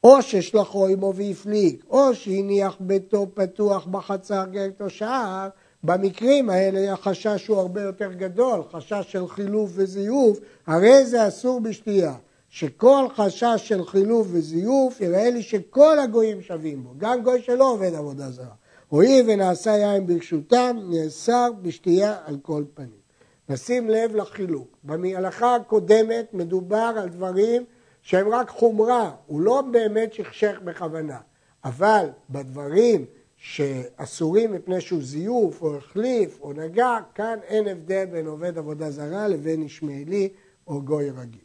או 0.03 0.21
ששלחו 0.21 0.87
עמו 0.87 1.13
והפליג, 1.15 1.83
או 1.89 2.15
שהניח 2.15 2.77
ביתו 2.79 3.27
פתוח 3.33 3.85
בחצר 3.85 4.45
גר 4.51 4.69
תושב, 4.77 5.49
במקרים 5.85 6.49
האלה 6.49 6.93
החשש 6.93 7.47
הוא 7.47 7.57
הרבה 7.57 7.81
יותר 7.81 8.13
גדול, 8.13 8.63
חשש 8.71 9.05
של 9.07 9.27
חילוף 9.27 9.71
וזיוף, 9.73 10.39
הרי 10.67 11.05
זה 11.05 11.27
אסור 11.27 11.59
בשתייה. 11.59 12.13
שכל 12.49 13.07
חשש 13.15 13.55
של 13.57 13.85
חילוף 13.85 14.27
וזיוף, 14.31 15.01
יראה 15.01 15.29
לי 15.29 15.41
שכל 15.41 15.99
הגויים 15.99 16.41
שווים 16.41 16.83
בו, 16.83 16.93
גם 16.97 17.23
גוי 17.23 17.41
שלא 17.41 17.71
עובד 17.71 17.93
עבודה 17.93 18.31
זרה. 18.31 18.53
הואיל 18.89 19.25
ונעשה 19.29 19.71
יין 19.71 20.07
ברשותם, 20.07 20.77
נאסר 20.89 21.49
בשתייה 21.61 22.15
על 22.25 22.37
כל 22.41 22.63
פנים. 22.73 23.05
נשים 23.49 23.89
לב 23.89 24.15
לחילוק. 24.15 24.77
בהלכה 24.83 25.55
הקודמת 25.55 26.33
מדובר 26.33 26.93
על 26.97 27.09
דברים 27.09 27.63
שהם 28.01 28.29
רק 28.29 28.49
חומרה, 28.49 29.11
הוא 29.25 29.41
לא 29.41 29.61
באמת 29.71 30.13
שכשך 30.13 30.59
בכוונה. 30.63 31.17
אבל 31.65 32.09
בדברים 32.29 33.05
שאסורים 33.37 34.51
מפני 34.51 34.81
שהוא 34.81 35.03
זיוף 35.03 35.61
או 35.61 35.77
החליף 35.77 36.39
או 36.41 36.53
נגע, 36.53 36.97
כאן 37.15 37.39
אין 37.47 37.67
הבדל 37.67 38.05
בין 38.05 38.27
עובד 38.27 38.57
עבודה 38.57 38.91
זרה 38.91 39.27
לבין 39.27 39.63
ישמעאלי 39.63 40.29
או 40.67 40.81
גוי 40.81 41.09
רגיל. 41.09 41.41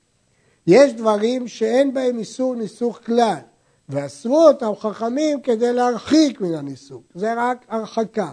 יש 0.67 0.93
דברים 0.93 1.49
שאין 1.49 1.95
בהם 1.95 2.19
איסור 2.19 2.55
ניסוך 2.55 3.01
כלל, 3.07 3.39
ואסרו 3.89 4.49
אותם 4.49 4.73
חכמים 4.79 5.41
כדי 5.41 5.73
להרחיק 5.73 6.41
מן 6.41 6.55
הניסוך, 6.55 7.03
זה 7.15 7.35
רק 7.37 7.65
הרחקה. 7.69 8.33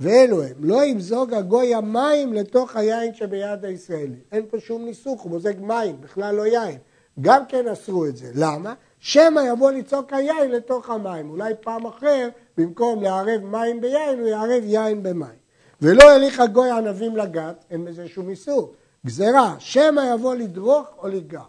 ואלו 0.00 0.42
הם, 0.42 0.54
לא 0.58 0.84
ימזוג 0.84 1.34
הגוי 1.34 1.74
המים 1.74 2.32
לתוך 2.32 2.76
היין 2.76 3.14
שביד 3.14 3.64
הישראלי. 3.64 4.20
אין 4.32 4.44
פה 4.50 4.60
שום 4.60 4.84
ניסוך, 4.84 5.22
הוא 5.22 5.30
מוזג 5.30 5.60
מים, 5.60 6.00
בכלל 6.00 6.34
לא 6.34 6.46
יין. 6.46 6.78
גם 7.20 7.46
כן 7.46 7.68
אסרו 7.68 8.06
את 8.06 8.16
זה. 8.16 8.30
למה? 8.34 8.74
שמא 8.98 9.40
יבוא 9.40 9.70
לצעוק 9.70 10.12
היין 10.12 10.50
לתוך 10.50 10.90
המים. 10.90 11.30
אולי 11.30 11.54
פעם 11.60 11.86
אחר, 11.86 12.28
במקום 12.58 13.02
לערב 13.02 13.40
מים 13.42 13.80
ביין, 13.80 14.18
הוא 14.18 14.28
יערב 14.28 14.62
יין 14.64 15.02
במים. 15.02 15.44
ולא 15.82 16.16
יליך 16.16 16.40
הגוי 16.40 16.70
ענבים 16.70 17.16
לגת, 17.16 17.64
אין 17.70 17.84
בזה 17.84 18.08
שום 18.08 18.28
איסור. 18.28 18.74
גזירה, 19.06 19.54
שמא 19.58 20.00
יבוא 20.14 20.34
לדרוך 20.34 20.86
או 20.98 21.08
לגע. 21.08 21.42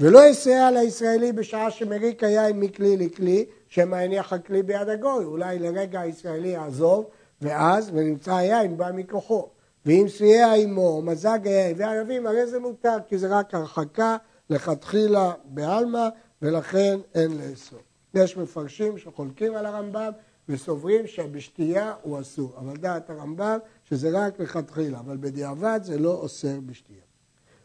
ולא 0.00 0.26
יסייע 0.26 0.70
לישראלי 0.70 1.32
בשעה 1.32 1.70
שמריק 1.70 2.24
היין 2.24 2.60
מכלי 2.60 2.96
לכלי, 2.96 3.44
שמא 3.68 3.96
יניח 3.96 4.32
הכלי 4.32 4.62
ביד 4.62 4.88
הגוי. 4.88 5.24
אולי 5.24 5.58
לרגע 5.58 6.00
הישראלי 6.00 6.48
יעזוב, 6.48 7.04
ואז, 7.42 7.90
ונמצא 7.94 8.34
היין 8.34 8.76
בא 8.76 8.90
מכוחו. 8.94 9.48
ואם 9.86 10.06
סייע 10.08 10.52
עמו, 10.52 11.02
מזג 11.02 11.38
היין 11.44 11.74
וערבים, 11.78 12.26
הרי 12.26 12.46
זה 12.46 12.58
מותר, 12.58 12.96
כי 13.08 13.18
זה 13.18 13.38
רק 13.38 13.54
הרחקה 13.54 14.16
לכתחילה 14.50 15.32
בעלמא, 15.44 16.08
ולכן 16.42 16.98
אין 17.14 17.30
לאסור. 17.38 17.78
יש 18.14 18.36
מפרשים 18.36 18.98
שחולקים 18.98 19.54
על 19.54 19.66
הרמב"ם 19.66 20.10
וסוברים 20.48 21.06
שבשתייה 21.06 21.94
הוא 22.02 22.20
אסור, 22.20 22.52
אבל 22.58 22.76
דעת 22.76 23.10
הרמב"ם 23.10 23.58
שזה 23.84 24.10
רק 24.12 24.40
לכתחילה, 24.40 24.98
אבל 24.98 25.16
בדיעבד 25.16 25.80
זה 25.82 25.98
לא 25.98 26.12
אוסר 26.12 26.60
בשתייה. 26.66 27.00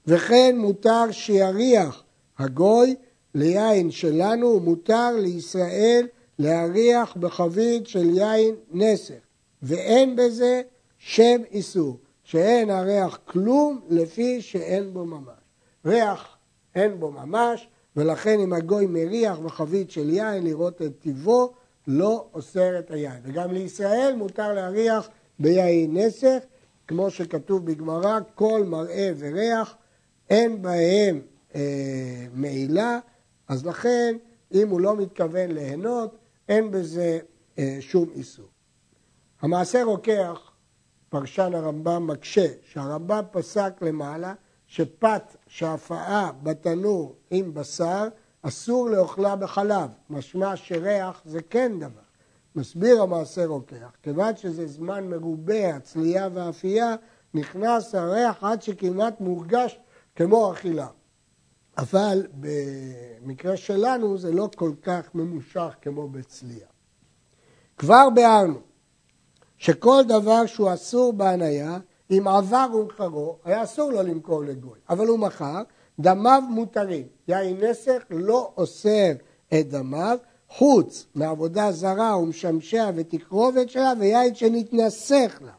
וכן 0.07 0.55
מותר 0.57 1.11
שיריח 1.11 2.03
הגוי 2.39 2.95
ליין 3.35 3.91
שלנו, 3.91 4.47
ומותר 4.47 5.11
לישראל 5.17 6.07
להריח 6.39 7.17
בחבית 7.17 7.87
של 7.87 8.09
יין 8.09 8.55
נסך, 8.71 9.19
ואין 9.63 10.15
בזה 10.15 10.61
שם 10.97 11.41
איסור, 11.51 11.99
שאין 12.23 12.69
הריח 12.69 13.19
כלום 13.25 13.81
לפי 13.89 14.41
שאין 14.41 14.93
בו 14.93 15.05
ממש. 15.05 15.41
ריח 15.85 16.37
אין 16.75 16.99
בו 16.99 17.11
ממש, 17.11 17.67
ולכן 17.95 18.39
אם 18.39 18.53
הגוי 18.53 18.85
מריח 18.85 19.39
בחבית 19.39 19.91
של 19.91 20.09
יין 20.09 20.43
לראות 20.43 20.81
את 20.81 20.91
טיבו, 20.99 21.53
לא 21.87 22.27
אוסר 22.33 22.79
את 22.79 22.91
היין. 22.91 23.21
וגם 23.23 23.51
לישראל 23.51 24.13
מותר 24.17 24.53
להריח 24.53 25.09
ביין 25.39 25.97
נסך, 25.97 26.37
כמו 26.87 27.09
שכתוב 27.09 27.65
בגמרא, 27.65 28.19
כל 28.35 28.63
מראה 28.65 29.11
וריח, 29.17 29.75
אין 30.29 30.61
בהם 30.61 31.21
אה, 31.55 32.25
מעילה, 32.33 32.99
אז 33.47 33.65
לכן 33.65 34.17
אם 34.53 34.69
הוא 34.69 34.81
לא 34.81 34.95
מתכוון 34.95 35.51
ליהנות, 35.51 36.17
אין 36.49 36.71
בזה 36.71 37.19
אה, 37.59 37.77
שום 37.79 38.09
איסור. 38.15 38.47
המעשה 39.41 39.83
רוקח, 39.83 40.51
פרשן 41.09 41.51
הרמב"ם 41.53 42.07
מקשה, 42.07 42.47
שהרמב"ם 42.63 43.23
פסק 43.31 43.73
למעלה 43.81 44.33
שפת 44.67 45.23
שהפעה 45.47 46.31
בתנור 46.43 47.15
עם 47.31 47.53
בשר 47.53 48.07
אסור 48.41 48.89
לאוכלה 48.89 49.35
בחלב, 49.35 49.89
משמע 50.09 50.55
שריח 50.55 51.21
זה 51.25 51.41
כן 51.49 51.79
דבר. 51.79 52.01
מסביר 52.55 53.01
המעשה 53.01 53.45
רוקח, 53.45 53.91
כיוון 54.03 54.35
שזה 54.35 54.67
זמן 54.67 55.07
מרובה, 55.07 55.75
הצלייה 55.75 56.29
והאפייה, 56.33 56.95
נכנס 57.33 57.95
הריח 57.95 58.43
עד 58.43 58.61
שכמעט 58.61 59.21
מורגש 59.21 59.79
כמו 60.15 60.51
אכילה. 60.51 60.87
אבל 61.77 62.27
במקרה 62.33 63.57
שלנו 63.57 64.17
זה 64.17 64.31
לא 64.31 64.49
כל 64.55 64.71
כך 64.81 65.15
ממושך 65.15 65.73
כמו 65.81 66.07
בצלייה. 66.07 66.67
כבר 67.77 68.09
ביארנו 68.15 68.59
שכל 69.57 70.03
דבר 70.07 70.45
שהוא 70.45 70.73
אסור 70.73 71.13
בהניה, 71.13 71.77
אם 72.11 72.27
עבר 72.27 72.67
ומכרו, 72.73 73.37
היה 73.43 73.63
אסור 73.63 73.91
לו 73.91 74.03
למכור 74.03 74.43
לגוי, 74.43 74.79
אבל 74.89 75.07
הוא 75.07 75.19
מכר, 75.19 75.61
דמיו 75.99 76.43
מותרים. 76.49 77.07
יין 77.27 77.63
נסך 77.63 78.03
לא 78.09 78.51
אוסר 78.57 79.11
את 79.53 79.69
דמיו, 79.69 80.17
חוץ 80.49 81.05
מעבודה 81.15 81.71
זרה 81.71 82.17
ומשמשיה 82.17 82.91
ותקרובת 82.95 83.69
שלה 83.69 83.93
ויין 83.99 84.35
שנתנסך 84.35 85.39
לה. 85.41 85.51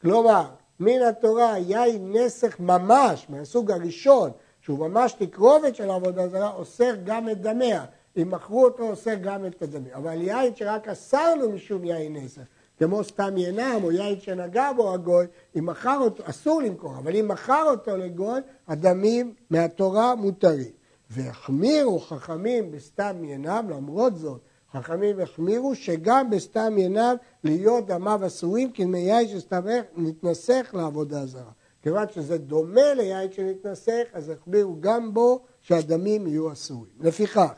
כלומר, 0.00 0.44
מן 0.80 1.02
התורה 1.02 1.58
יין 1.58 2.12
נסך 2.16 2.60
ממש, 2.60 3.26
מהסוג 3.28 3.70
הראשון, 3.70 4.30
שהוא 4.60 4.78
ממש 4.78 5.12
תקרובת 5.12 5.76
של 5.76 5.90
עבודה 5.90 6.28
זרה, 6.28 6.54
אוסר 6.54 6.94
גם 7.04 7.28
את 7.28 7.40
דמיה. 7.40 7.84
אם 8.16 8.30
מכרו 8.30 8.64
אותו, 8.64 8.90
אוסר 8.90 9.14
גם 9.14 9.46
את 9.46 9.62
הדמים. 9.62 9.92
אבל 9.94 10.22
יין 10.22 10.56
שרק 10.56 10.88
אסרנו 10.88 11.50
משום 11.50 11.84
יין 11.84 12.16
נסך, 12.16 12.42
כמו 12.78 13.04
סתם 13.04 13.36
ינם 13.36 13.80
או 13.82 13.92
יין 13.92 14.20
שנגע 14.20 14.72
בו 14.76 14.94
הגוי, 14.94 15.26
אם 15.58 15.66
מכר 15.66 15.98
אותו, 16.00 16.22
אסור 16.26 16.62
למכור, 16.62 16.98
אבל 16.98 17.16
אם 17.16 17.28
מכר 17.28 17.64
אותו 17.70 17.96
לגוי, 17.96 18.40
הדמים 18.68 19.34
מהתורה 19.50 20.14
מותרים. 20.14 20.72
והחמירו 21.10 22.00
חכמים 22.00 22.70
בסתם 22.70 23.24
ינם, 23.24 23.70
למרות 23.70 24.16
זאת, 24.16 24.40
חכמים 24.72 25.20
החמירו 25.20 25.74
שגם 25.74 26.30
בסתם 26.30 26.78
ינם 26.78 27.16
להיות 27.44 27.86
דמיו 27.86 28.26
אסורים, 28.26 28.72
כי 28.72 28.84
דמי 28.84 28.98
יין 28.98 29.28
שסתמך 29.28 29.84
נתנסך 29.96 30.70
לעבודה 30.74 31.26
זרה. 31.26 31.50
כיוון 31.82 32.06
שזה 32.14 32.38
דומה 32.38 32.94
ליין 32.94 33.32
שנתנסך, 33.32 34.02
אז 34.12 34.28
החמירו 34.28 34.76
גם 34.80 35.14
בו 35.14 35.40
שהדמים 35.60 36.26
יהיו 36.26 36.52
אסורים. 36.52 36.92
לפיכך, 37.00 37.52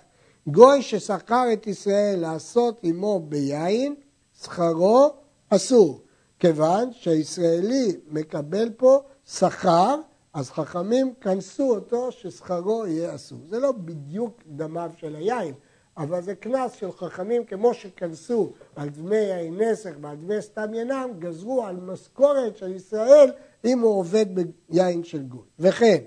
גוי 0.47 0.83
ששכר 0.83 1.45
את 1.53 1.67
ישראל 1.67 2.19
לעשות 2.19 2.81
עמו 2.83 3.21
ביין, 3.21 3.95
שכרו 4.42 5.11
אסור. 5.49 6.00
כיוון 6.38 6.92
שהישראלי 6.92 7.97
מקבל 8.09 8.70
פה 8.76 9.00
שכר, 9.26 9.97
אז 10.35 10.50
חכמים 10.50 11.14
כנסו 11.20 11.75
אותו 11.75 12.12
ששכרו 12.12 12.87
יהיה 12.87 13.14
אסור. 13.14 13.38
זה 13.49 13.59
לא 13.59 13.73
בדיוק 13.73 14.42
דמיו 14.47 14.90
של 14.97 15.16
היין, 15.16 15.54
אבל 15.97 16.23
זה 16.23 16.35
קנס 16.35 16.73
של 16.73 16.92
חכמים, 16.92 17.44
כמו 17.44 17.75
שכנסו 17.75 18.52
על 18.76 18.88
דמי 18.88 19.16
יין 19.16 19.62
נסך 19.62 19.90
ועל 20.00 20.16
דמי 20.16 20.42
סתם 20.42 20.75
ינם, 20.75 21.11
גזרו 21.18 21.64
על 21.64 21.76
משכורת 21.76 22.56
של 22.56 22.75
ישראל 22.75 23.32
אם 23.64 23.80
הוא 23.80 23.99
עובד 23.99 24.26
ביין 24.68 25.04
של 25.04 25.23
גוי. 25.23 25.42
וכן, 25.59 25.99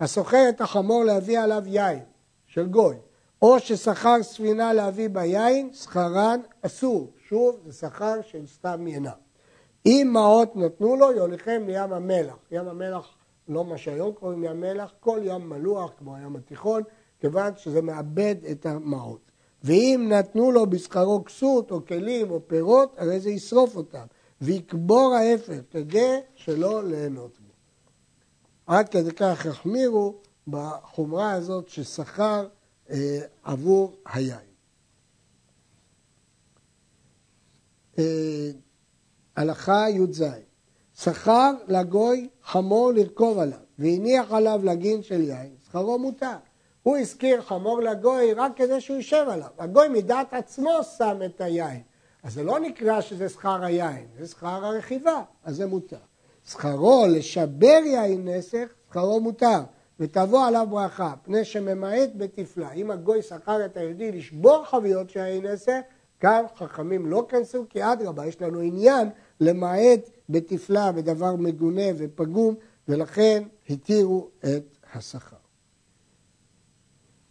הסוחר 0.00 0.48
את 0.48 0.60
החמור 0.60 1.04
להביא 1.04 1.40
עליו 1.40 1.62
יין 1.66 2.00
של 2.46 2.66
גוי, 2.66 2.96
או 3.42 3.60
ששכר 3.60 4.22
ספינה 4.22 4.72
להביא 4.72 5.08
ביין, 5.08 5.70
שכרן 5.72 6.40
אסור. 6.62 7.10
שוב, 7.28 7.60
זה 7.66 7.72
שכר 7.72 8.22
של 8.22 8.46
סתם 8.46 8.86
ינם. 8.86 9.10
אם 9.86 10.10
מעות 10.12 10.56
נתנו 10.56 10.96
לו, 10.96 11.12
יוליכם 11.12 11.62
לים 11.66 11.92
המלח. 11.92 12.36
ים 12.50 12.68
המלח, 12.68 13.14
לא 13.48 13.64
מה 13.64 13.78
שהיום 13.78 14.12
קוראים 14.12 14.44
ים 14.44 14.60
מלח, 14.60 14.92
כל 15.00 15.20
ים 15.22 15.48
מלוח, 15.48 15.90
כמו 15.98 16.16
הים 16.16 16.36
התיכון, 16.36 16.82
כיוון 17.20 17.52
שזה 17.56 17.82
מאבד 17.82 18.36
את 18.50 18.66
המעות. 18.66 19.20
ואם 19.64 20.06
נתנו 20.12 20.52
לו 20.52 20.66
בשכרו 20.66 21.24
כסות 21.24 21.70
או 21.70 21.86
כלים 21.86 22.30
או 22.30 22.40
פירות, 22.46 22.94
הרי 22.98 23.20
זה 23.20 23.30
ישרוף 23.30 23.76
אותם. 23.76 24.06
ויקבור 24.40 25.14
ההפך, 25.14 25.60
כדי 25.70 26.20
שלא 26.34 26.84
ליהנות 26.84 27.38
בו. 27.38 27.52
עד 28.66 28.88
כדי 28.88 29.12
כך 29.12 29.46
החמירו 29.46 30.14
בחומרה 30.48 31.32
הזאת 31.32 31.68
ששכר 31.68 32.48
אה, 32.90 33.20
עבור 33.42 33.92
היין. 34.06 34.38
אה, 34.38 34.48
הלכה 39.36 39.86
י"ז 39.90 40.24
שכר 40.94 41.52
לגוי 41.68 42.28
חמור 42.42 42.92
לרכוב 42.92 43.38
עליו 43.38 43.58
והניח 43.78 44.32
עליו 44.32 44.60
לגין 44.64 45.02
של 45.02 45.20
יין, 45.20 45.54
שכרו 45.66 45.98
מותר. 45.98 46.36
הוא 46.82 46.96
הזכיר 46.96 47.42
חמור 47.42 47.80
לגוי 47.82 48.32
רק 48.32 48.52
כדי 48.56 48.80
שהוא 48.80 48.96
יישב 48.96 49.24
עליו. 49.28 49.48
הגוי 49.58 49.88
מדעת 49.88 50.34
עצמו 50.34 50.70
שם 50.98 51.18
את 51.24 51.40
היין. 51.40 51.82
אז 52.22 52.34
זה 52.34 52.42
לא 52.42 52.60
נקרא 52.60 53.00
שזה 53.00 53.28
שכר 53.28 53.64
היין, 53.64 54.06
זה 54.18 54.26
שכר 54.26 54.64
הרכיבה, 54.66 55.22
אז 55.44 55.56
זה 55.56 55.66
מותר. 55.66 55.96
שכרו 56.50 57.06
לשבר 57.08 57.80
יין 57.84 58.28
נסך, 58.28 58.68
שכרו 58.88 59.20
מותר, 59.20 59.60
ותבוא 60.00 60.46
עליו 60.46 60.66
ברכה, 60.70 61.14
פני 61.22 61.44
שממעט 61.44 62.10
בתפלה. 62.16 62.72
אם 62.72 62.90
הגוי 62.90 63.22
שכר 63.22 63.64
את 63.64 63.76
היהודי 63.76 64.12
לשבור 64.12 64.64
חביות 64.64 65.10
של 65.10 65.20
יין 65.20 65.46
נסך, 65.46 65.80
כאן 66.20 66.44
חכמים 66.56 67.06
לא 67.06 67.26
כנסו, 67.28 67.64
כי 67.68 67.92
אדרבה, 67.92 68.26
יש 68.26 68.40
לנו 68.40 68.60
עניין 68.60 69.08
למעט 69.40 70.10
בתפלה, 70.28 70.92
בדבר 70.92 71.36
מגונה 71.36 71.86
ופגום, 71.96 72.54
ולכן 72.88 73.42
התירו 73.70 74.28
את 74.44 74.76
השכר. 74.94 75.36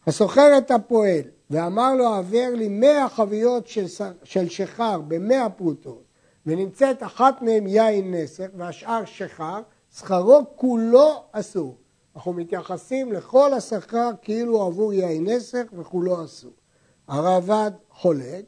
הסוחר 0.08 0.58
את 0.58 0.72
הפועל 0.72 1.22
ואמר 1.50 1.96
לו, 1.96 2.06
העבר 2.08 2.50
לי 2.54 2.68
מאה 2.68 3.10
חביות 3.10 3.68
של, 3.68 3.86
של 4.24 4.50
שכר 4.50 5.02
במאה 5.08 5.50
פרוטות, 5.50 6.04
ונמצאת 6.46 7.04
אחת 7.04 7.42
מהן 7.42 7.68
יין 7.68 8.14
נסך 8.14 8.48
והשאר 8.58 9.06
שכר, 9.06 9.62
שכרו 9.98 10.46
כולו 10.56 11.24
אסור. 11.32 11.78
אנחנו 12.16 12.34
מתייחסים 12.34 13.14
לכל 13.14 13.54
השכר 13.54 14.10
כאילו 14.22 14.62
עבור 14.62 14.94
יין 14.94 15.30
נסך 15.30 15.64
וכולו 15.78 16.26
אסור. 16.26 16.54
הרעב"ד 17.08 17.72
חולק 17.90 18.46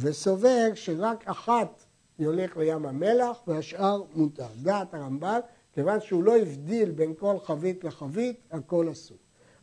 וסובר 0.00 0.70
שרק 0.74 1.28
אחת 1.28 1.84
יולך 2.18 2.56
לים 2.56 2.86
המלח 2.86 3.42
והשאר 3.46 4.02
מותר. 4.14 4.46
דעת 4.62 4.94
הרמב"ל, 4.94 5.40
כיוון 5.72 6.00
שהוא 6.00 6.24
לא 6.24 6.36
הבדיל 6.36 6.90
בין 6.90 7.14
כל 7.18 7.36
חבית 7.44 7.84
לחבית, 7.84 8.40
הכל 8.50 8.92
אסור. 8.92 9.16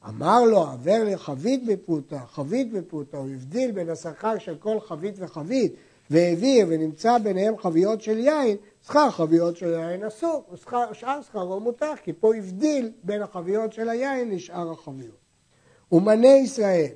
אמר 0.07 0.43
לו, 0.43 0.63
עבר 0.63 1.03
לחבית 1.05 1.65
בפרוטה, 1.65 2.19
חבית 2.19 2.71
בפרוטה, 2.71 3.17
הוא 3.17 3.29
הבדיל 3.29 3.71
בין 3.71 3.89
השכר 3.89 4.37
של 4.37 4.55
כל 4.55 4.79
חבית 4.79 5.15
וחבית, 5.17 5.75
והעביר 6.09 6.65
ונמצא 6.69 7.17
ביניהם 7.17 7.57
חביות 7.57 8.01
של 8.01 8.17
יין, 8.17 8.57
שכר 8.85 9.09
חביות 9.11 9.57
של 9.57 9.73
יין 9.73 10.03
אסור, 10.03 10.43
ושאר 10.53 11.21
שכרו 11.21 11.59
מותר, 11.59 11.91
כי 12.03 12.13
פה 12.13 12.35
הבדיל 12.35 12.91
בין 13.03 13.21
החביות 13.21 13.73
של 13.73 13.89
היין 13.89 14.31
לשאר 14.31 14.71
החביות. 14.71 15.17
ומנה 15.91 16.35
ישראל, 16.35 16.91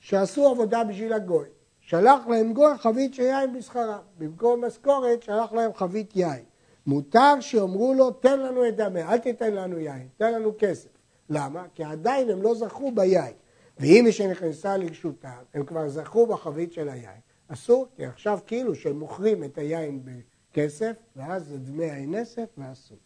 שעשו 0.00 0.48
עבודה 0.48 0.84
בשביל 0.84 1.12
הגוי, 1.12 1.48
שלח 1.90 2.26
להם 2.28 2.52
גוי 2.52 2.78
חבית 2.78 3.14
של 3.14 3.22
יין 3.22 3.52
בשכרה, 3.52 3.98
במקום 4.18 4.64
משכורת 4.64 5.22
שלח 5.22 5.52
להם 5.52 5.74
חבית 5.74 6.16
יין. 6.16 6.44
מותר 6.86 7.40
שיאמרו 7.40 7.94
לו, 7.94 8.10
תן 8.10 8.40
לנו 8.40 8.68
את 8.68 8.76
דמה, 8.76 9.12
אל 9.12 9.18
תיתן 9.18 9.54
לנו 9.54 9.78
יין, 9.78 10.08
תן 10.16 10.34
לנו 10.34 10.52
כסף. 10.58 10.88
למה? 11.30 11.64
כי 11.74 11.84
עדיין 11.84 12.30
הם 12.30 12.42
לא 12.42 12.54
זכו 12.54 12.92
ביין. 12.92 13.32
ואם 13.78 14.02
מי 14.04 14.12
שנכנסה 14.12 14.76
לרשותם, 14.76 15.28
הם 15.54 15.64
כבר 15.64 15.88
זכו 15.88 16.26
בחבית 16.26 16.72
של 16.72 16.88
היין. 16.88 17.20
אסור, 17.48 17.86
כי 17.96 18.06
עכשיו 18.06 18.38
כאילו 18.46 18.74
שהם 18.74 18.98
מוכרים 18.98 19.44
את 19.44 19.58
היין 19.58 20.02
בכסף, 20.04 20.92
ואז 21.16 21.46
זה 21.46 21.58
דמי 21.58 21.90
האנסף, 21.90 22.46
ואסור. 22.58 22.98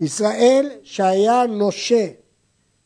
ישראל 0.00 0.70
שהיה 0.82 1.46
נושה 1.46 2.06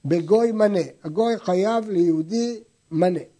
בגוי 0.04 0.52
מנה, 0.52 0.84
הגוי 1.04 1.38
חייב 1.38 1.90
ליהודי 1.90 2.62
מנה. 2.90 3.33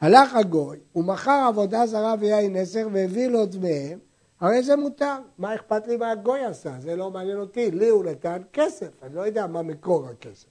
הלך 0.00 0.34
הגוי, 0.34 0.78
ומכר 0.96 1.44
עבודה 1.48 1.86
זרה 1.86 2.14
ויין 2.18 2.56
נסר 2.56 2.88
והביא 2.92 3.28
לו 3.28 3.46
דמיהם, 3.46 3.98
הרי 4.40 4.62
זה 4.62 4.76
מותר. 4.76 5.16
מה 5.38 5.54
אכפת 5.54 5.86
לי 5.86 5.96
מה 5.96 6.10
הגוי 6.10 6.44
עשה? 6.44 6.70
זה 6.78 6.96
לא 6.96 7.10
מעניין 7.10 7.38
אותי. 7.38 7.70
לי 7.70 7.88
הוא 7.88 8.04
נתן 8.04 8.42
כסף, 8.52 8.88
אני 9.02 9.14
לא 9.14 9.20
יודע 9.20 9.46
מה 9.46 9.62
מקור 9.62 10.06
הכסף. 10.06 10.46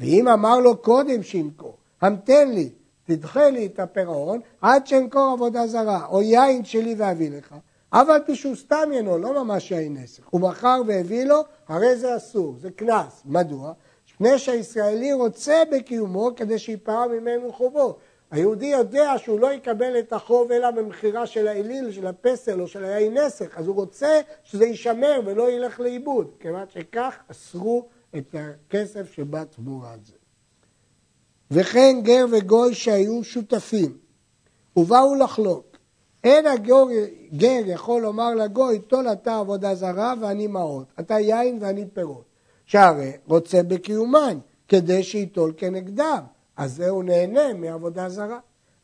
ואם 0.00 0.28
אמר 0.28 0.60
לו 0.60 0.76
קודם 0.76 1.22
שימכור, 1.22 1.76
המתן 2.00 2.50
לי, 2.50 2.70
תדחה 3.04 3.50
לי 3.50 3.66
את 3.66 3.80
הפירעון 3.80 4.40
עד 4.60 4.86
שאמכור 4.86 5.30
עבודה 5.32 5.66
זרה, 5.66 6.06
או 6.06 6.22
יין 6.22 6.64
שלי 6.64 6.94
ואביא 6.98 7.30
לך, 7.30 7.54
אבל 7.92 8.18
פי 8.26 8.34
שהוא 8.34 8.56
סתם 8.56 8.88
ינו, 8.92 9.18
לא 9.18 9.44
ממש 9.44 9.70
יין 9.70 9.96
נסך. 9.96 10.22
הוא 10.30 10.40
מכר 10.40 10.80
והביא 10.86 11.24
לו, 11.24 11.44
הרי 11.68 11.96
זה 11.96 12.16
אסור, 12.16 12.54
זה 12.60 12.70
קנס. 12.70 13.22
מדוע? 13.24 13.72
מפני 14.20 14.38
שהישראלי 14.38 15.12
רוצה 15.12 15.62
בקיומו 15.72 16.30
כדי 16.36 16.58
שיפרע 16.58 17.06
ממנו 17.06 17.52
חובו. 17.52 17.96
היהודי 18.30 18.66
יודע 18.66 19.12
שהוא 19.18 19.40
לא 19.40 19.52
יקבל 19.52 19.98
את 19.98 20.12
החוב 20.12 20.52
אלא 20.52 20.70
במכירה 20.70 21.26
של 21.26 21.48
האליל, 21.48 21.92
של 21.92 22.06
הפסל 22.06 22.60
או 22.60 22.68
של 22.68 22.84
היין 22.84 23.18
נסך, 23.18 23.58
אז 23.58 23.66
הוא 23.66 23.74
רוצה 23.74 24.20
שזה 24.44 24.66
יישמר 24.66 25.20
ולא 25.24 25.50
ילך 25.50 25.80
לאיבוד, 25.80 26.30
כיוון 26.40 26.64
שכך 26.68 27.16
אסרו 27.30 27.88
את 28.16 28.34
הכסף 28.38 29.12
שבא 29.12 29.44
תמורת 29.44 30.06
זה. 30.06 30.12
וכן 31.50 32.00
גר 32.02 32.26
וגוי 32.32 32.74
שהיו 32.74 33.24
שותפים 33.24 33.98
ובאו 34.76 35.14
לחלוק. 35.14 35.76
אין 36.24 36.46
הגור, 36.46 36.90
גר 37.36 37.60
יכול 37.66 38.02
לומר 38.02 38.34
לגוי, 38.34 38.78
טול 38.78 39.08
אתה 39.12 39.38
עבודה 39.38 39.74
זרה 39.74 40.14
ואני 40.20 40.46
מעות, 40.46 40.86
אתה 41.00 41.14
יין 41.14 41.58
ואני 41.60 41.84
פירות. 41.92 42.24
שהרי 42.66 43.12
רוצה 43.26 43.62
בקיומן, 43.62 44.38
כדי 44.68 45.02
שייטול 45.02 45.52
כנגדם. 45.56 46.20
אז 46.58 46.76
זה 46.76 46.88
הוא 46.88 47.04
נהנה 47.04 47.54
מעבודה 47.54 48.08
זרה. 48.08 48.38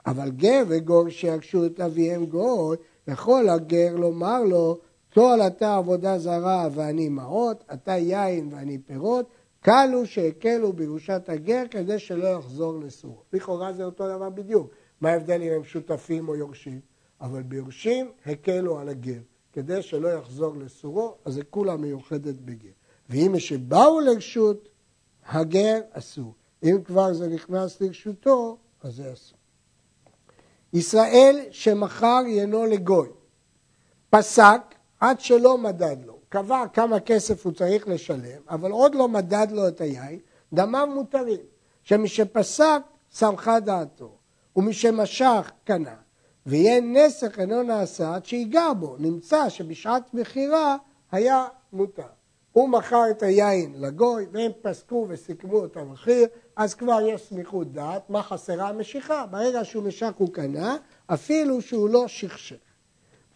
אבל 0.06 0.30
גר 0.30 0.62
וגור 0.68 1.08
שיגשו 1.08 1.66
את 1.66 1.80
אביהם 1.80 2.26
גוי, 2.26 2.76
יכול 3.08 3.48
הגר 3.48 3.96
לומר 3.96 4.44
לו, 4.44 4.78
טול 5.12 5.40
אתה 5.46 5.76
עבודה 5.76 6.18
זרה 6.18 6.68
ואני 6.74 7.08
מעות, 7.08 7.64
אתה 7.72 7.92
יין 7.92 8.48
ואני 8.52 8.78
פירות, 8.78 9.26
קלו 9.60 10.06
שהקלו 10.06 10.72
בירושת 10.72 11.28
הגר 11.28 11.62
כדי 11.70 11.98
שלא 11.98 12.26
יחזור 12.26 12.80
לסורו. 12.80 13.22
לכאורה 13.32 13.72
זה 13.72 13.84
אותו 13.84 14.08
דבר 14.16 14.30
בדיוק. 14.30 14.70
מה 15.00 15.10
ההבדל 15.10 15.42
אם 15.42 15.52
הם 15.52 15.64
שותפים 15.64 16.28
או 16.28 16.37
יורשים? 16.37 16.80
אבל 17.20 17.42
ביורשים 17.42 18.10
הקלו 18.26 18.78
על 18.78 18.88
הגר, 18.88 19.20
כדי 19.52 19.82
שלא 19.82 20.08
יחזור 20.08 20.56
לסורו, 20.56 21.14
אז 21.24 21.34
זה 21.34 21.44
כולה 21.44 21.76
מיוחדת 21.76 22.34
בגר. 22.34 22.70
ואם 23.10 23.38
שבאו 23.38 24.00
לרשות 24.00 24.68
הגר, 25.26 25.80
אסור. 25.92 26.34
אם 26.64 26.83
כבר 26.85 27.12
זה 27.12 27.29
נכנס 27.29 27.81
לרשותו, 27.81 28.57
אז 28.83 28.94
זה 28.94 29.12
אסור. 29.12 29.38
ישראל 30.72 31.40
שמכר 31.50 32.22
ינו 32.27 32.66
לגוי. 32.66 33.09
פסק 34.11 34.61
עד 35.00 35.20
שלא 35.20 35.59
מדד 35.59 35.96
לו, 36.05 36.18
קבע 36.29 36.64
כמה 36.72 37.00
כסף 37.00 37.46
הוא 37.46 37.53
צריך 37.53 37.88
לשלם, 37.88 38.40
אבל 38.48 38.70
עוד 38.70 38.94
לא 38.94 39.09
מדד 39.09 39.46
לו 39.50 39.68
את 39.68 39.81
היין, 39.81 40.18
דמיו 40.53 40.88
מותרים, 40.94 41.40
שמשפסק 41.83 42.83
שמחה 43.11 43.61
דעתו, 43.61 44.16
ומשמשך 44.57 45.50
קנה, 45.64 45.94
ויהיה 46.46 46.81
נסך 46.81 47.38
אינו 47.38 47.62
נעשה 47.62 48.14
עד 48.14 48.27
שיגע 48.27 48.72
בו, 48.72 48.96
נמצא 48.98 49.48
שבשעת 49.48 50.14
מכירה 50.14 50.77
היה 51.12 51.46
מותר. 51.72 52.03
הוא 52.53 52.68
מכר 52.68 53.11
את 53.11 53.22
היין 53.22 53.74
לגוי, 53.79 54.27
והם 54.33 54.53
פסקו 54.62 55.07
וסיכמו 55.09 55.64
את 55.64 55.77
המחיר, 55.77 56.27
אז 56.57 56.75
כבר 56.75 56.99
יש 57.01 57.21
סמיכות 57.21 57.73
דעת, 57.73 58.11
מה 58.11 58.23
חסרה 58.23 58.69
המשיכה? 58.69 59.27
ברגע 59.31 59.64
שהוא 59.64 59.83
משך 59.83 60.12
הוא 60.19 60.29
קנה, 60.33 60.77
אפילו 61.07 61.62
שהוא 61.62 61.88
לא 61.88 62.09
שכשך. 62.09 62.57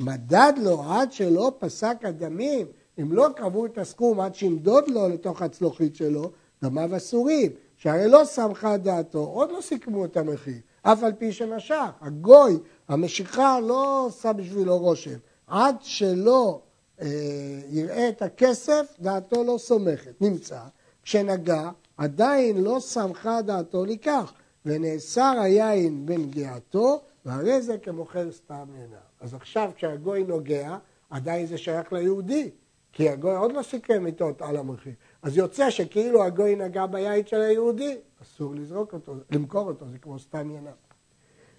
מדד 0.00 0.52
לו 0.62 0.82
עד 0.82 1.12
שלא 1.12 1.52
פסק 1.58 1.96
הדמים, 2.02 2.66
אם 3.00 3.12
לא 3.12 3.28
קבעו 3.36 3.66
את 3.66 3.78
הסכום 3.78 4.20
עד 4.20 4.34
שימדוד 4.34 4.88
לו 4.88 5.08
לתוך 5.08 5.42
הצלוחית 5.42 5.96
שלו, 5.96 6.30
דמיו 6.62 6.96
אסורים, 6.96 7.52
שהרי 7.76 8.08
לא 8.08 8.24
סמכה 8.24 8.76
דעתו, 8.76 9.18
עוד 9.18 9.50
לא 9.50 9.60
סיכמו 9.60 10.04
את 10.04 10.16
המחיר, 10.16 10.58
אף 10.82 11.02
על 11.02 11.12
פי 11.12 11.32
שמשך. 11.32 11.90
הגוי, 12.00 12.58
המשיכה 12.88 13.60
לא 13.60 14.04
עושה 14.06 14.32
בשבילו 14.32 14.78
רושם. 14.78 15.18
עד 15.46 15.76
שלא 15.80 16.60
אה, 17.00 17.06
יראה 17.70 18.08
את 18.08 18.22
הכסף, 18.22 18.96
דעתו 19.00 19.44
לא 19.44 19.58
סומכת. 19.58 20.20
נמצא, 20.20 20.60
כשנגע, 21.02 21.70
עדיין 21.98 22.64
לא 22.64 22.76
סמכה 22.80 23.42
דעתו 23.42 23.84
לכך, 23.84 24.32
ונאסר 24.66 25.34
היין 25.40 26.06
בנגיעתו, 26.06 27.00
והרי 27.26 27.62
זה 27.62 27.78
כמוכר 27.78 28.32
סתם 28.32 28.66
עיניו. 28.74 28.98
אז 29.20 29.34
עכשיו 29.34 29.70
כשהגוי 29.76 30.24
נוגע, 30.24 30.76
עדיין 31.10 31.46
זה 31.46 31.58
שייך 31.58 31.92
ליהודי, 31.92 32.50
כי 32.92 33.08
הגוי 33.08 33.36
עוד 33.36 33.52
לא 33.52 33.62
סיכם 33.62 34.06
איתו 34.06 34.30
על 34.40 34.56
המחיר. 34.56 34.92
אז 35.22 35.36
יוצא 35.36 35.70
שכאילו 35.70 36.24
הגוי 36.24 36.56
נגע 36.56 36.86
ביין 36.86 37.26
של 37.26 37.40
היהודי, 37.40 37.96
אסור 38.22 38.54
לזרוק 38.54 38.92
אותו, 38.92 39.14
למכור 39.30 39.68
אותו, 39.68 39.86
זה 39.88 39.98
כמו 39.98 40.18
סתם 40.18 40.50
עיניו. 40.50 40.72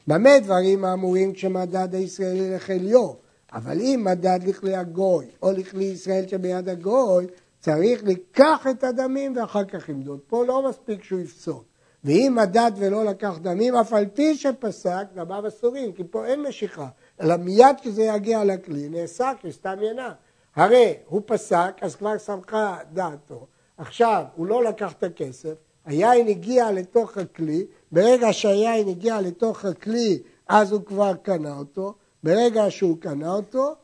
במה 0.08 0.39
דברים 0.39 0.86
האמורים 0.86 1.34
כשמדד 1.34 1.95
הישראלי 1.95 2.56
לחליו? 2.56 3.13
אבל 3.54 3.80
אם 3.82 4.02
מדד 4.04 4.39
לכלי 4.47 4.75
הגוי 4.75 5.25
או 5.41 5.52
לכלי 5.52 5.84
ישראל 5.84 6.28
שביד 6.28 6.69
הגוי, 6.69 7.28
צריך 7.60 8.04
לקח 8.04 8.67
את 8.72 8.84
הדמים 8.84 9.38
ואחר 9.38 9.63
כך 9.63 9.89
למדוד. 9.89 10.19
פה 10.28 10.45
לא 10.45 10.69
מספיק 10.69 11.04
שהוא 11.04 11.19
יפסוק. 11.19 11.63
ואם 12.04 12.34
מדד 12.36 12.72
ולא 12.78 13.06
לקח 13.06 13.38
דמים, 13.41 13.76
אף 13.76 13.93
על 13.93 14.06
פי 14.06 14.36
שפסק, 14.36 15.06
דמיו 15.13 15.48
אסורים, 15.48 15.91
כי 15.93 16.04
פה 16.12 16.26
אין 16.26 16.43
משיכה, 16.43 16.88
אלא 17.22 17.38
מיד 17.38 17.76
כשזה 17.82 18.04
יגיע 18.04 18.43
לכלי, 18.43 18.89
נאסר 18.89 19.32
כסתם 19.41 19.78
ינה. 19.82 20.13
הרי 20.56 20.93
הוא 21.06 21.22
פסק, 21.26 21.72
אז 21.82 21.95
כבר 21.95 22.17
שמחה 22.17 22.78
דעתו. 22.93 23.48
עכשיו, 23.78 24.24
הוא 24.36 24.48
לא 24.48 24.63
לקח 24.63 24.93
את 24.93 25.04
הכסף, 25.04 25.54
היין 25.86 26.28
הגיע 26.28 26.72
לתוך 26.72 27.17
הכלי, 27.17 27.65
ברגע 27.91 28.34
שהיין 28.34 28.88
הגיע 28.88 29.22
לתוך 29.22 29.65
הכלי, 29.65 30.19
אז 30.48 30.72
הוא 30.72 30.82
כבר 30.86 31.13
קנה 31.13 31.58
אותו, 31.58 31.93
ברגע 32.24 32.63
שהוא 32.69 32.98
קנה 33.02 33.32
אותו, 33.32 33.76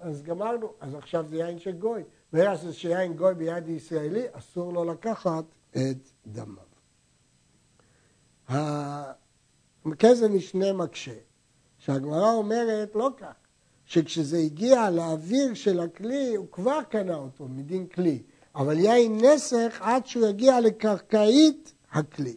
אז 0.00 0.22
גמרנו, 0.22 0.72
אז 0.80 0.94
עכשיו 0.94 1.24
זה 1.28 1.36
יין 1.36 1.58
של 1.58 1.72
גוי. 1.72 2.02
ברגע 2.32 2.56
שזה 2.56 2.88
יין 2.88 3.12
גוי 3.12 3.34
ביד 3.34 3.68
ישראלי, 3.68 4.22
אסור 4.32 4.72
לו 4.72 4.84
לקחת 4.84 5.44
את 5.70 6.08
דמיו. 6.26 6.70
הכסף 9.84 10.26
משנה 10.30 10.72
מקשה, 10.72 11.14
שהגמרא 11.78 12.32
אומרת 12.32 12.94
לא 12.94 13.10
כך, 13.16 13.34
שכשזה 13.84 14.38
הגיע 14.38 14.90
לאוויר 14.90 15.54
של 15.54 15.80
הכלי, 15.80 16.34
הוא 16.36 16.46
כבר 16.52 16.82
קנה 16.82 17.14
אותו 17.14 17.48
מדין 17.48 17.86
כלי, 17.86 18.22
אבל 18.54 18.78
יין 18.78 19.24
נסך 19.24 19.78
עד 19.80 20.06
שהוא 20.06 20.26
יגיע 20.26 20.60
לקרקעית 20.60 21.72
הכלי. 21.92 22.36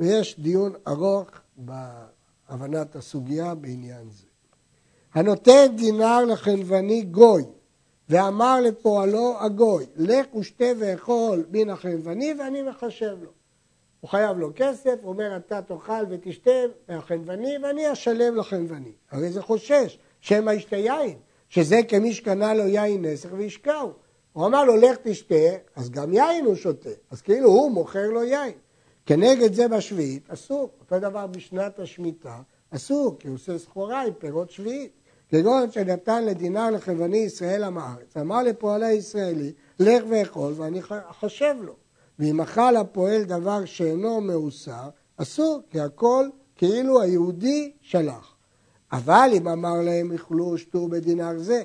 ויש 0.00 0.40
דיון 0.40 0.72
ארוך 0.88 1.28
בהבנת 1.56 2.96
הסוגיה 2.96 3.54
בעניין 3.54 4.10
זה. 4.10 4.26
הנותן 5.14 5.66
דינר 5.76 6.24
לחלבני 6.24 7.02
גוי, 7.02 7.44
ואמר 8.08 8.60
לפועלו 8.60 9.36
הגוי, 9.40 9.86
לך 9.96 10.34
ושתה 10.34 10.64
ואכול 10.78 11.44
מן 11.50 11.70
החלבני 11.70 12.34
ואני 12.38 12.62
מחשב 12.62 13.16
לו. 13.22 13.30
הוא 14.00 14.10
חייב 14.10 14.38
לו 14.38 14.50
כסף, 14.56 14.94
הוא 15.02 15.12
אומר 15.12 15.36
אתה 15.36 15.62
תאכל 15.62 16.04
ותשתה 16.10 16.50
מהחלבני 16.88 17.58
ואני 17.62 17.92
אשלם 17.92 18.36
לחלבני. 18.36 18.92
הרי 19.10 19.30
זה 19.30 19.42
חושש, 19.42 19.98
שמא 20.20 20.50
ישתה 20.50 20.76
יין, 20.76 21.16
שזה 21.48 21.76
כמי 21.88 22.12
שקנה 22.12 22.54
לו 22.54 22.66
יין 22.66 23.04
נסך 23.04 23.28
וישקעו. 23.32 23.92
הוא 24.32 24.46
אמר 24.46 24.64
לו 24.64 24.76
לך 24.76 24.96
תשתה, 25.02 25.34
אז 25.76 25.90
גם 25.90 26.12
יין 26.12 26.44
הוא 26.44 26.54
שותה, 26.54 26.90
אז 27.10 27.22
כאילו 27.22 27.48
הוא 27.50 27.70
מוכר 27.70 28.06
לו 28.10 28.24
יין. 28.24 28.52
כנגד 29.06 29.52
זה 29.52 29.68
בשביעית 29.68 30.30
אסור, 30.30 30.70
אותו 30.80 30.98
דבר 30.98 31.26
בשנת 31.26 31.78
השמיטה 31.78 32.40
אסור, 32.70 33.16
כי 33.18 33.28
הוא 33.28 33.34
עושה 33.34 33.58
סחורה 33.58 34.02
עם 34.02 34.12
פירות 34.18 34.50
שביעית. 34.50 34.92
כגון 35.28 35.70
שנתן 35.70 36.24
לדינר 36.24 36.70
לחלבני 36.70 37.16
ישראל 37.16 37.64
עם 37.64 37.78
הארץ, 37.78 38.16
אמר 38.16 38.42
לפועלי 38.42 38.86
הישראלי, 38.86 39.52
לך 39.80 40.04
ואכול 40.08 40.52
ואני 40.56 40.80
חושב 41.20 41.54
לו. 41.60 41.74
ואם 42.18 42.40
אכל 42.40 42.76
הפועל 42.76 43.24
דבר 43.24 43.64
שאינו 43.64 44.20
מאוסר, 44.20 44.88
אסור, 45.16 45.60
כי 45.70 45.80
הכל 45.80 46.28
כאילו 46.56 47.00
היהודי 47.00 47.72
שלח. 47.80 48.34
אבל 48.92 49.30
אם 49.36 49.48
אמר 49.48 49.80
להם 49.82 50.12
יאכלו 50.12 50.44
ושתו 50.44 50.88
בדינר 50.88 51.38
זה, 51.38 51.62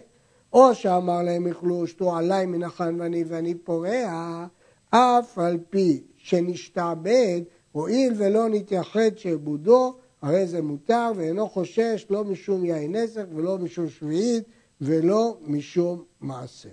או 0.53 0.75
שאמר 0.75 1.21
להם 1.21 1.47
יאכלו 1.47 1.75
ושתו 1.75 2.15
עליי 2.15 2.45
מן 2.45 2.63
החנווני 2.63 3.23
ואני 3.27 3.55
פורע, 3.55 4.45
אף 4.89 5.39
על 5.39 5.57
פי 5.69 6.03
שנשתעבד, 6.17 7.41
הואיל 7.71 8.13
ולא 8.17 8.49
נתייחד 8.49 9.17
שעבודו, 9.17 9.95
הרי 10.23 10.47
זה 10.47 10.61
מותר 10.61 11.11
ואינו 11.15 11.49
חושש 11.49 12.05
לא 12.09 12.23
משום 12.23 12.65
יין 12.65 12.95
נסך 12.95 13.23
ולא 13.35 13.57
משום 13.57 13.89
שביעית 13.89 14.43
ולא 14.81 15.37
משום 15.41 16.03
מעשר. 16.21 16.69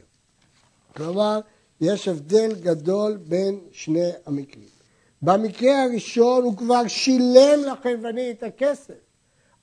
כלומר, 0.97 1.41
יש 1.81 2.09
הבדל 2.09 2.55
גדול 2.61 3.17
בין 3.17 3.61
שני 3.73 4.11
המקרים. 4.27 4.69
במקרה 5.23 5.83
הראשון 5.83 6.45
הוא 6.45 6.57
כבר 6.57 6.89
שילם 6.89 7.61
לחלבני 7.73 8.31
את 8.31 8.43
הכסף, 8.43 8.95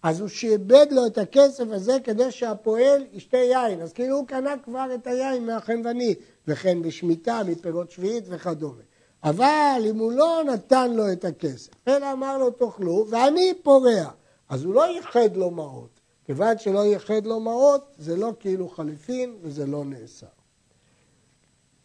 אז 0.04 0.19
הוא 0.19 0.30
שאיבד 0.30 0.88
לו 0.91 1.06
את 1.06 1.17
הכסף 1.17 1.65
הזה 1.69 1.97
כדי 2.04 2.32
שהפועל 2.32 3.06
ישתה 3.13 3.38
יין, 3.38 3.82
אז 3.82 3.93
כאילו 3.93 4.15
הוא 4.17 4.28
קנה 4.28 4.56
כבר 4.63 4.88
את 4.95 5.08
היין 5.08 5.45
מהחלבני, 5.45 6.15
וכן 6.47 6.82
בשמיטה, 6.82 7.41
מפירות 7.45 7.91
שביעית 7.91 8.23
וכדומה. 8.28 8.87
אבל 9.23 9.82
אם 9.89 9.99
הוא 9.99 10.12
לא 10.12 10.41
נתן 10.45 10.93
לו 10.93 11.12
את 11.12 11.25
הכסף, 11.25 11.71
אלא 11.88 12.12
אמר 12.12 12.38
לו 12.38 12.51
תאכלו, 12.51 13.06
ואני 13.10 13.53
פורע, 13.63 14.10
אז 14.49 14.63
הוא 14.63 14.73
לא 14.73 14.88
ייחד 14.88 15.36
לו 15.36 15.51
מעות. 15.51 15.89
כיוון 16.25 16.58
שלא 16.58 16.86
ייחד 16.86 17.25
לו 17.25 17.39
מעות, 17.39 17.95
זה 17.97 18.17
לא 18.17 18.32
כאילו 18.39 18.69
חליפין 18.69 19.36
וזה 19.41 19.65
לא 19.65 19.86
נאסר. 19.86 20.27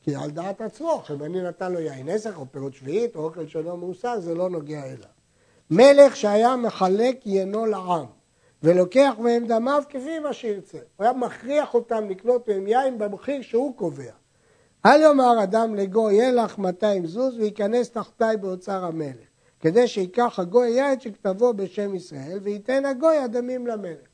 כי 0.02 0.14
על 0.14 0.30
דעת 0.30 0.60
עצמו, 0.60 1.02
חלבני 1.04 1.42
נתן 1.42 1.72
לו 1.72 1.80
יין 1.80 2.08
נסך 2.08 2.38
או 2.38 2.46
פירות 2.50 2.74
שביעית 2.74 3.16
או 3.16 3.24
אוכל 3.24 3.46
שלא 3.46 3.76
מאוסר, 3.76 4.20
זה 4.20 4.34
לא 4.34 4.50
נוגע 4.50 4.84
אליו. 4.84 5.08
מלך 5.70 6.16
שהיה 6.16 6.56
מחלק 6.56 7.26
ינו 7.26 7.66
לעם 7.66 8.06
ולוקח 8.62 9.14
מהם 9.18 9.46
דמיו 9.46 9.82
כפי 9.88 10.18
מה 10.18 10.32
שירצה. 10.32 10.78
הוא 10.96 11.04
היה 11.04 11.12
מכריח 11.12 11.74
אותם 11.74 12.08
לקנות 12.08 12.48
מהם 12.48 12.66
יין 12.66 12.98
במחיר 12.98 13.42
שהוא 13.42 13.76
קובע. 13.76 14.12
אל 14.86 15.00
יאמר 15.00 15.42
אדם 15.42 15.74
לגוי, 15.74 16.32
לך 16.32 16.58
200 16.58 17.06
זוז 17.06 17.38
וייכנס 17.38 17.90
תחתיי 17.90 18.36
באוצר 18.36 18.84
המלך, 18.84 19.26
כדי 19.60 19.88
שיקח 19.88 20.38
הגוי 20.38 20.68
יין 20.68 21.00
שכתבו 21.00 21.54
בשם 21.54 21.94
ישראל 21.94 22.38
וייתן 22.42 22.84
הגוי 22.84 23.18
הדמים 23.18 23.66
למלך. 23.66 24.06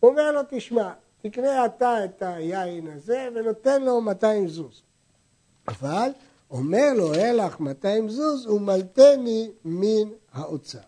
הוא 0.00 0.10
אומר 0.10 0.32
לו, 0.32 0.40
תשמע, 0.50 0.92
תקנה 1.22 1.66
אתה 1.66 2.04
את 2.04 2.22
היין 2.22 2.86
הזה 2.86 3.28
ונותן 3.34 3.82
לו 3.82 4.00
200 4.00 4.48
זוז. 4.48 4.82
אבל 5.68 6.10
אומר 6.50 6.92
לו, 6.96 7.14
יהיה 7.14 7.32
לך 7.32 7.60
200 7.60 8.08
זוז 8.08 8.46
ומלטני 8.46 9.50
מן 9.64 10.08
האוצר. 10.32 10.78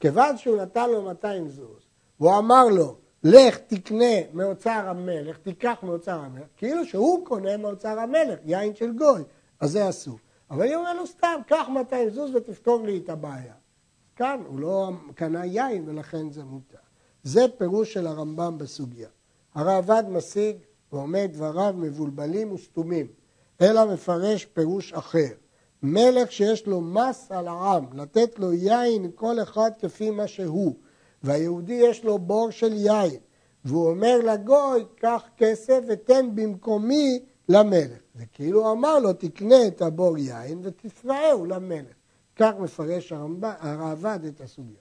כיוון 0.00 0.36
שהוא 0.36 0.56
נתן 0.56 0.90
לו 0.90 1.02
200 1.02 1.48
זוז, 1.48 1.82
והוא 2.20 2.38
אמר 2.38 2.64
לו, 2.64 2.96
לך 3.24 3.58
תקנה 3.58 4.14
מאוצר 4.32 4.82
המלך, 4.88 5.38
תיקח 5.38 5.78
מאוצר 5.82 6.20
המלך, 6.20 6.46
כאילו 6.56 6.84
שהוא 6.84 7.26
קונה 7.26 7.56
מאוצר 7.56 8.00
המלך, 8.00 8.38
יין 8.44 8.74
של 8.74 8.92
גוי, 8.92 9.22
אז 9.60 9.70
זה 9.70 9.88
אסור. 9.88 10.18
אבל 10.50 10.62
היא 10.62 10.76
אומרת 10.76 10.96
לו 10.96 11.06
סתם, 11.06 11.40
קח 11.46 11.66
200 11.68 12.10
זוז 12.10 12.34
ותפתור 12.34 12.86
לי 12.86 12.98
את 12.98 13.08
הבעיה. 13.08 13.54
כאן 14.16 14.40
הוא 14.46 14.60
לא 14.60 14.90
קנה 15.14 15.46
יין 15.46 15.88
ולכן 15.88 16.30
זה 16.30 16.44
מותר. 16.44 16.78
זה 17.22 17.46
פירוש 17.58 17.92
של 17.92 18.06
הרמב"ם 18.06 18.58
בסוגיה. 18.58 19.08
הרעב"ד 19.54 20.04
משיג 20.08 20.56
ואומר 20.92 21.26
דבריו 21.26 21.74
מבולבלים 21.76 22.52
וסתומים, 22.52 23.06
אלא 23.60 23.92
מפרש 23.94 24.44
פירוש 24.44 24.92
אחר. 24.92 25.32
מלך 25.82 26.32
שיש 26.32 26.66
לו 26.66 26.80
מס 26.80 27.32
על 27.32 27.48
העם, 27.48 27.84
לתת 27.92 28.38
לו 28.38 28.52
יין 28.52 29.10
כל 29.14 29.42
אחד 29.42 29.70
כפי 29.80 30.10
מה 30.10 30.26
שהוא, 30.26 30.74
והיהודי 31.24 31.72
יש 31.72 32.04
לו 32.04 32.18
בור 32.18 32.50
של 32.50 32.72
יין, 32.72 33.20
והוא 33.64 33.90
אומר 33.90 34.18
לגוי, 34.24 34.84
קח 34.96 35.22
כסף 35.36 35.80
ותן 35.88 36.28
במקומי 36.34 37.20
למלך. 37.48 37.98
זה 38.14 38.24
כאילו 38.32 38.72
אמר 38.72 38.98
לו, 38.98 39.12
תקנה 39.12 39.66
את 39.66 39.82
הבור 39.82 40.18
יין 40.18 40.60
ותפרעהו 40.62 41.46
למלך. 41.46 41.94
כך 42.36 42.52
מפרש 42.58 43.12
הראב"ד 43.12 44.18
את 44.28 44.40
הסוגיה. 44.40 44.76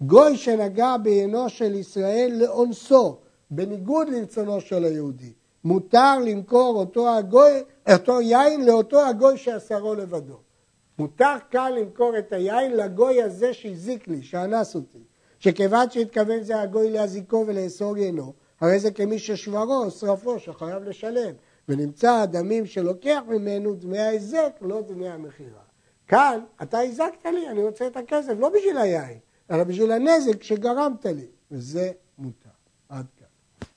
גוי 0.00 0.36
שנגע 0.36 0.96
בעינו 0.96 1.48
של 1.48 1.74
ישראל 1.74 2.32
לאונסו, 2.40 3.16
בניגוד 3.50 4.08
לרצונו 4.08 4.60
של 4.60 4.84
היהודי, 4.84 5.32
מותר 5.64 6.18
למכור 6.18 6.76
אותו, 6.76 7.08
הגוי, 7.08 7.62
אותו 7.92 8.20
יין 8.20 8.66
לאותו 8.66 9.06
הגוי 9.06 9.38
שאסרו 9.38 9.94
לבדו. 9.94 10.36
מותר 10.98 11.34
כאן 11.50 11.72
למכור 11.72 12.18
את 12.18 12.32
היין 12.32 12.76
לגוי 12.76 13.22
הזה 13.22 13.54
שהזיק 13.54 14.08
לי, 14.08 14.22
שאנס 14.22 14.74
אותי. 14.74 14.98
שכיוון 15.38 15.90
שהתכוון 15.90 16.42
זה 16.42 16.60
הגוי 16.60 16.90
להזיקו 16.90 17.44
ולאסור 17.46 17.98
יינו, 17.98 18.32
הרי 18.60 18.78
זה 18.78 18.90
כמי 18.90 19.18
ששברו 19.18 19.84
או 19.84 19.90
שרפו 19.90 20.38
שחייב 20.38 20.82
לשלם. 20.82 21.32
ונמצא 21.68 22.12
הדמים 22.12 22.66
שלוקח 22.66 23.20
ממנו 23.28 23.74
דמי 23.74 23.98
ההיזק, 23.98 24.52
לא 24.60 24.80
דמי 24.80 25.08
המכירה. 25.08 25.62
כאן, 26.08 26.40
אתה 26.62 26.80
הזקת 26.80 27.24
לי, 27.24 27.48
אני 27.48 27.62
רוצה 27.62 27.86
את 27.86 27.96
הכסף, 27.96 28.32
לא 28.38 28.48
בשביל 28.48 28.78
היין, 28.78 29.18
אלא 29.50 29.64
בשביל 29.64 29.92
הנזק 29.92 30.42
שגרמת 30.42 31.06
לי. 31.06 31.26
וזה 31.50 31.92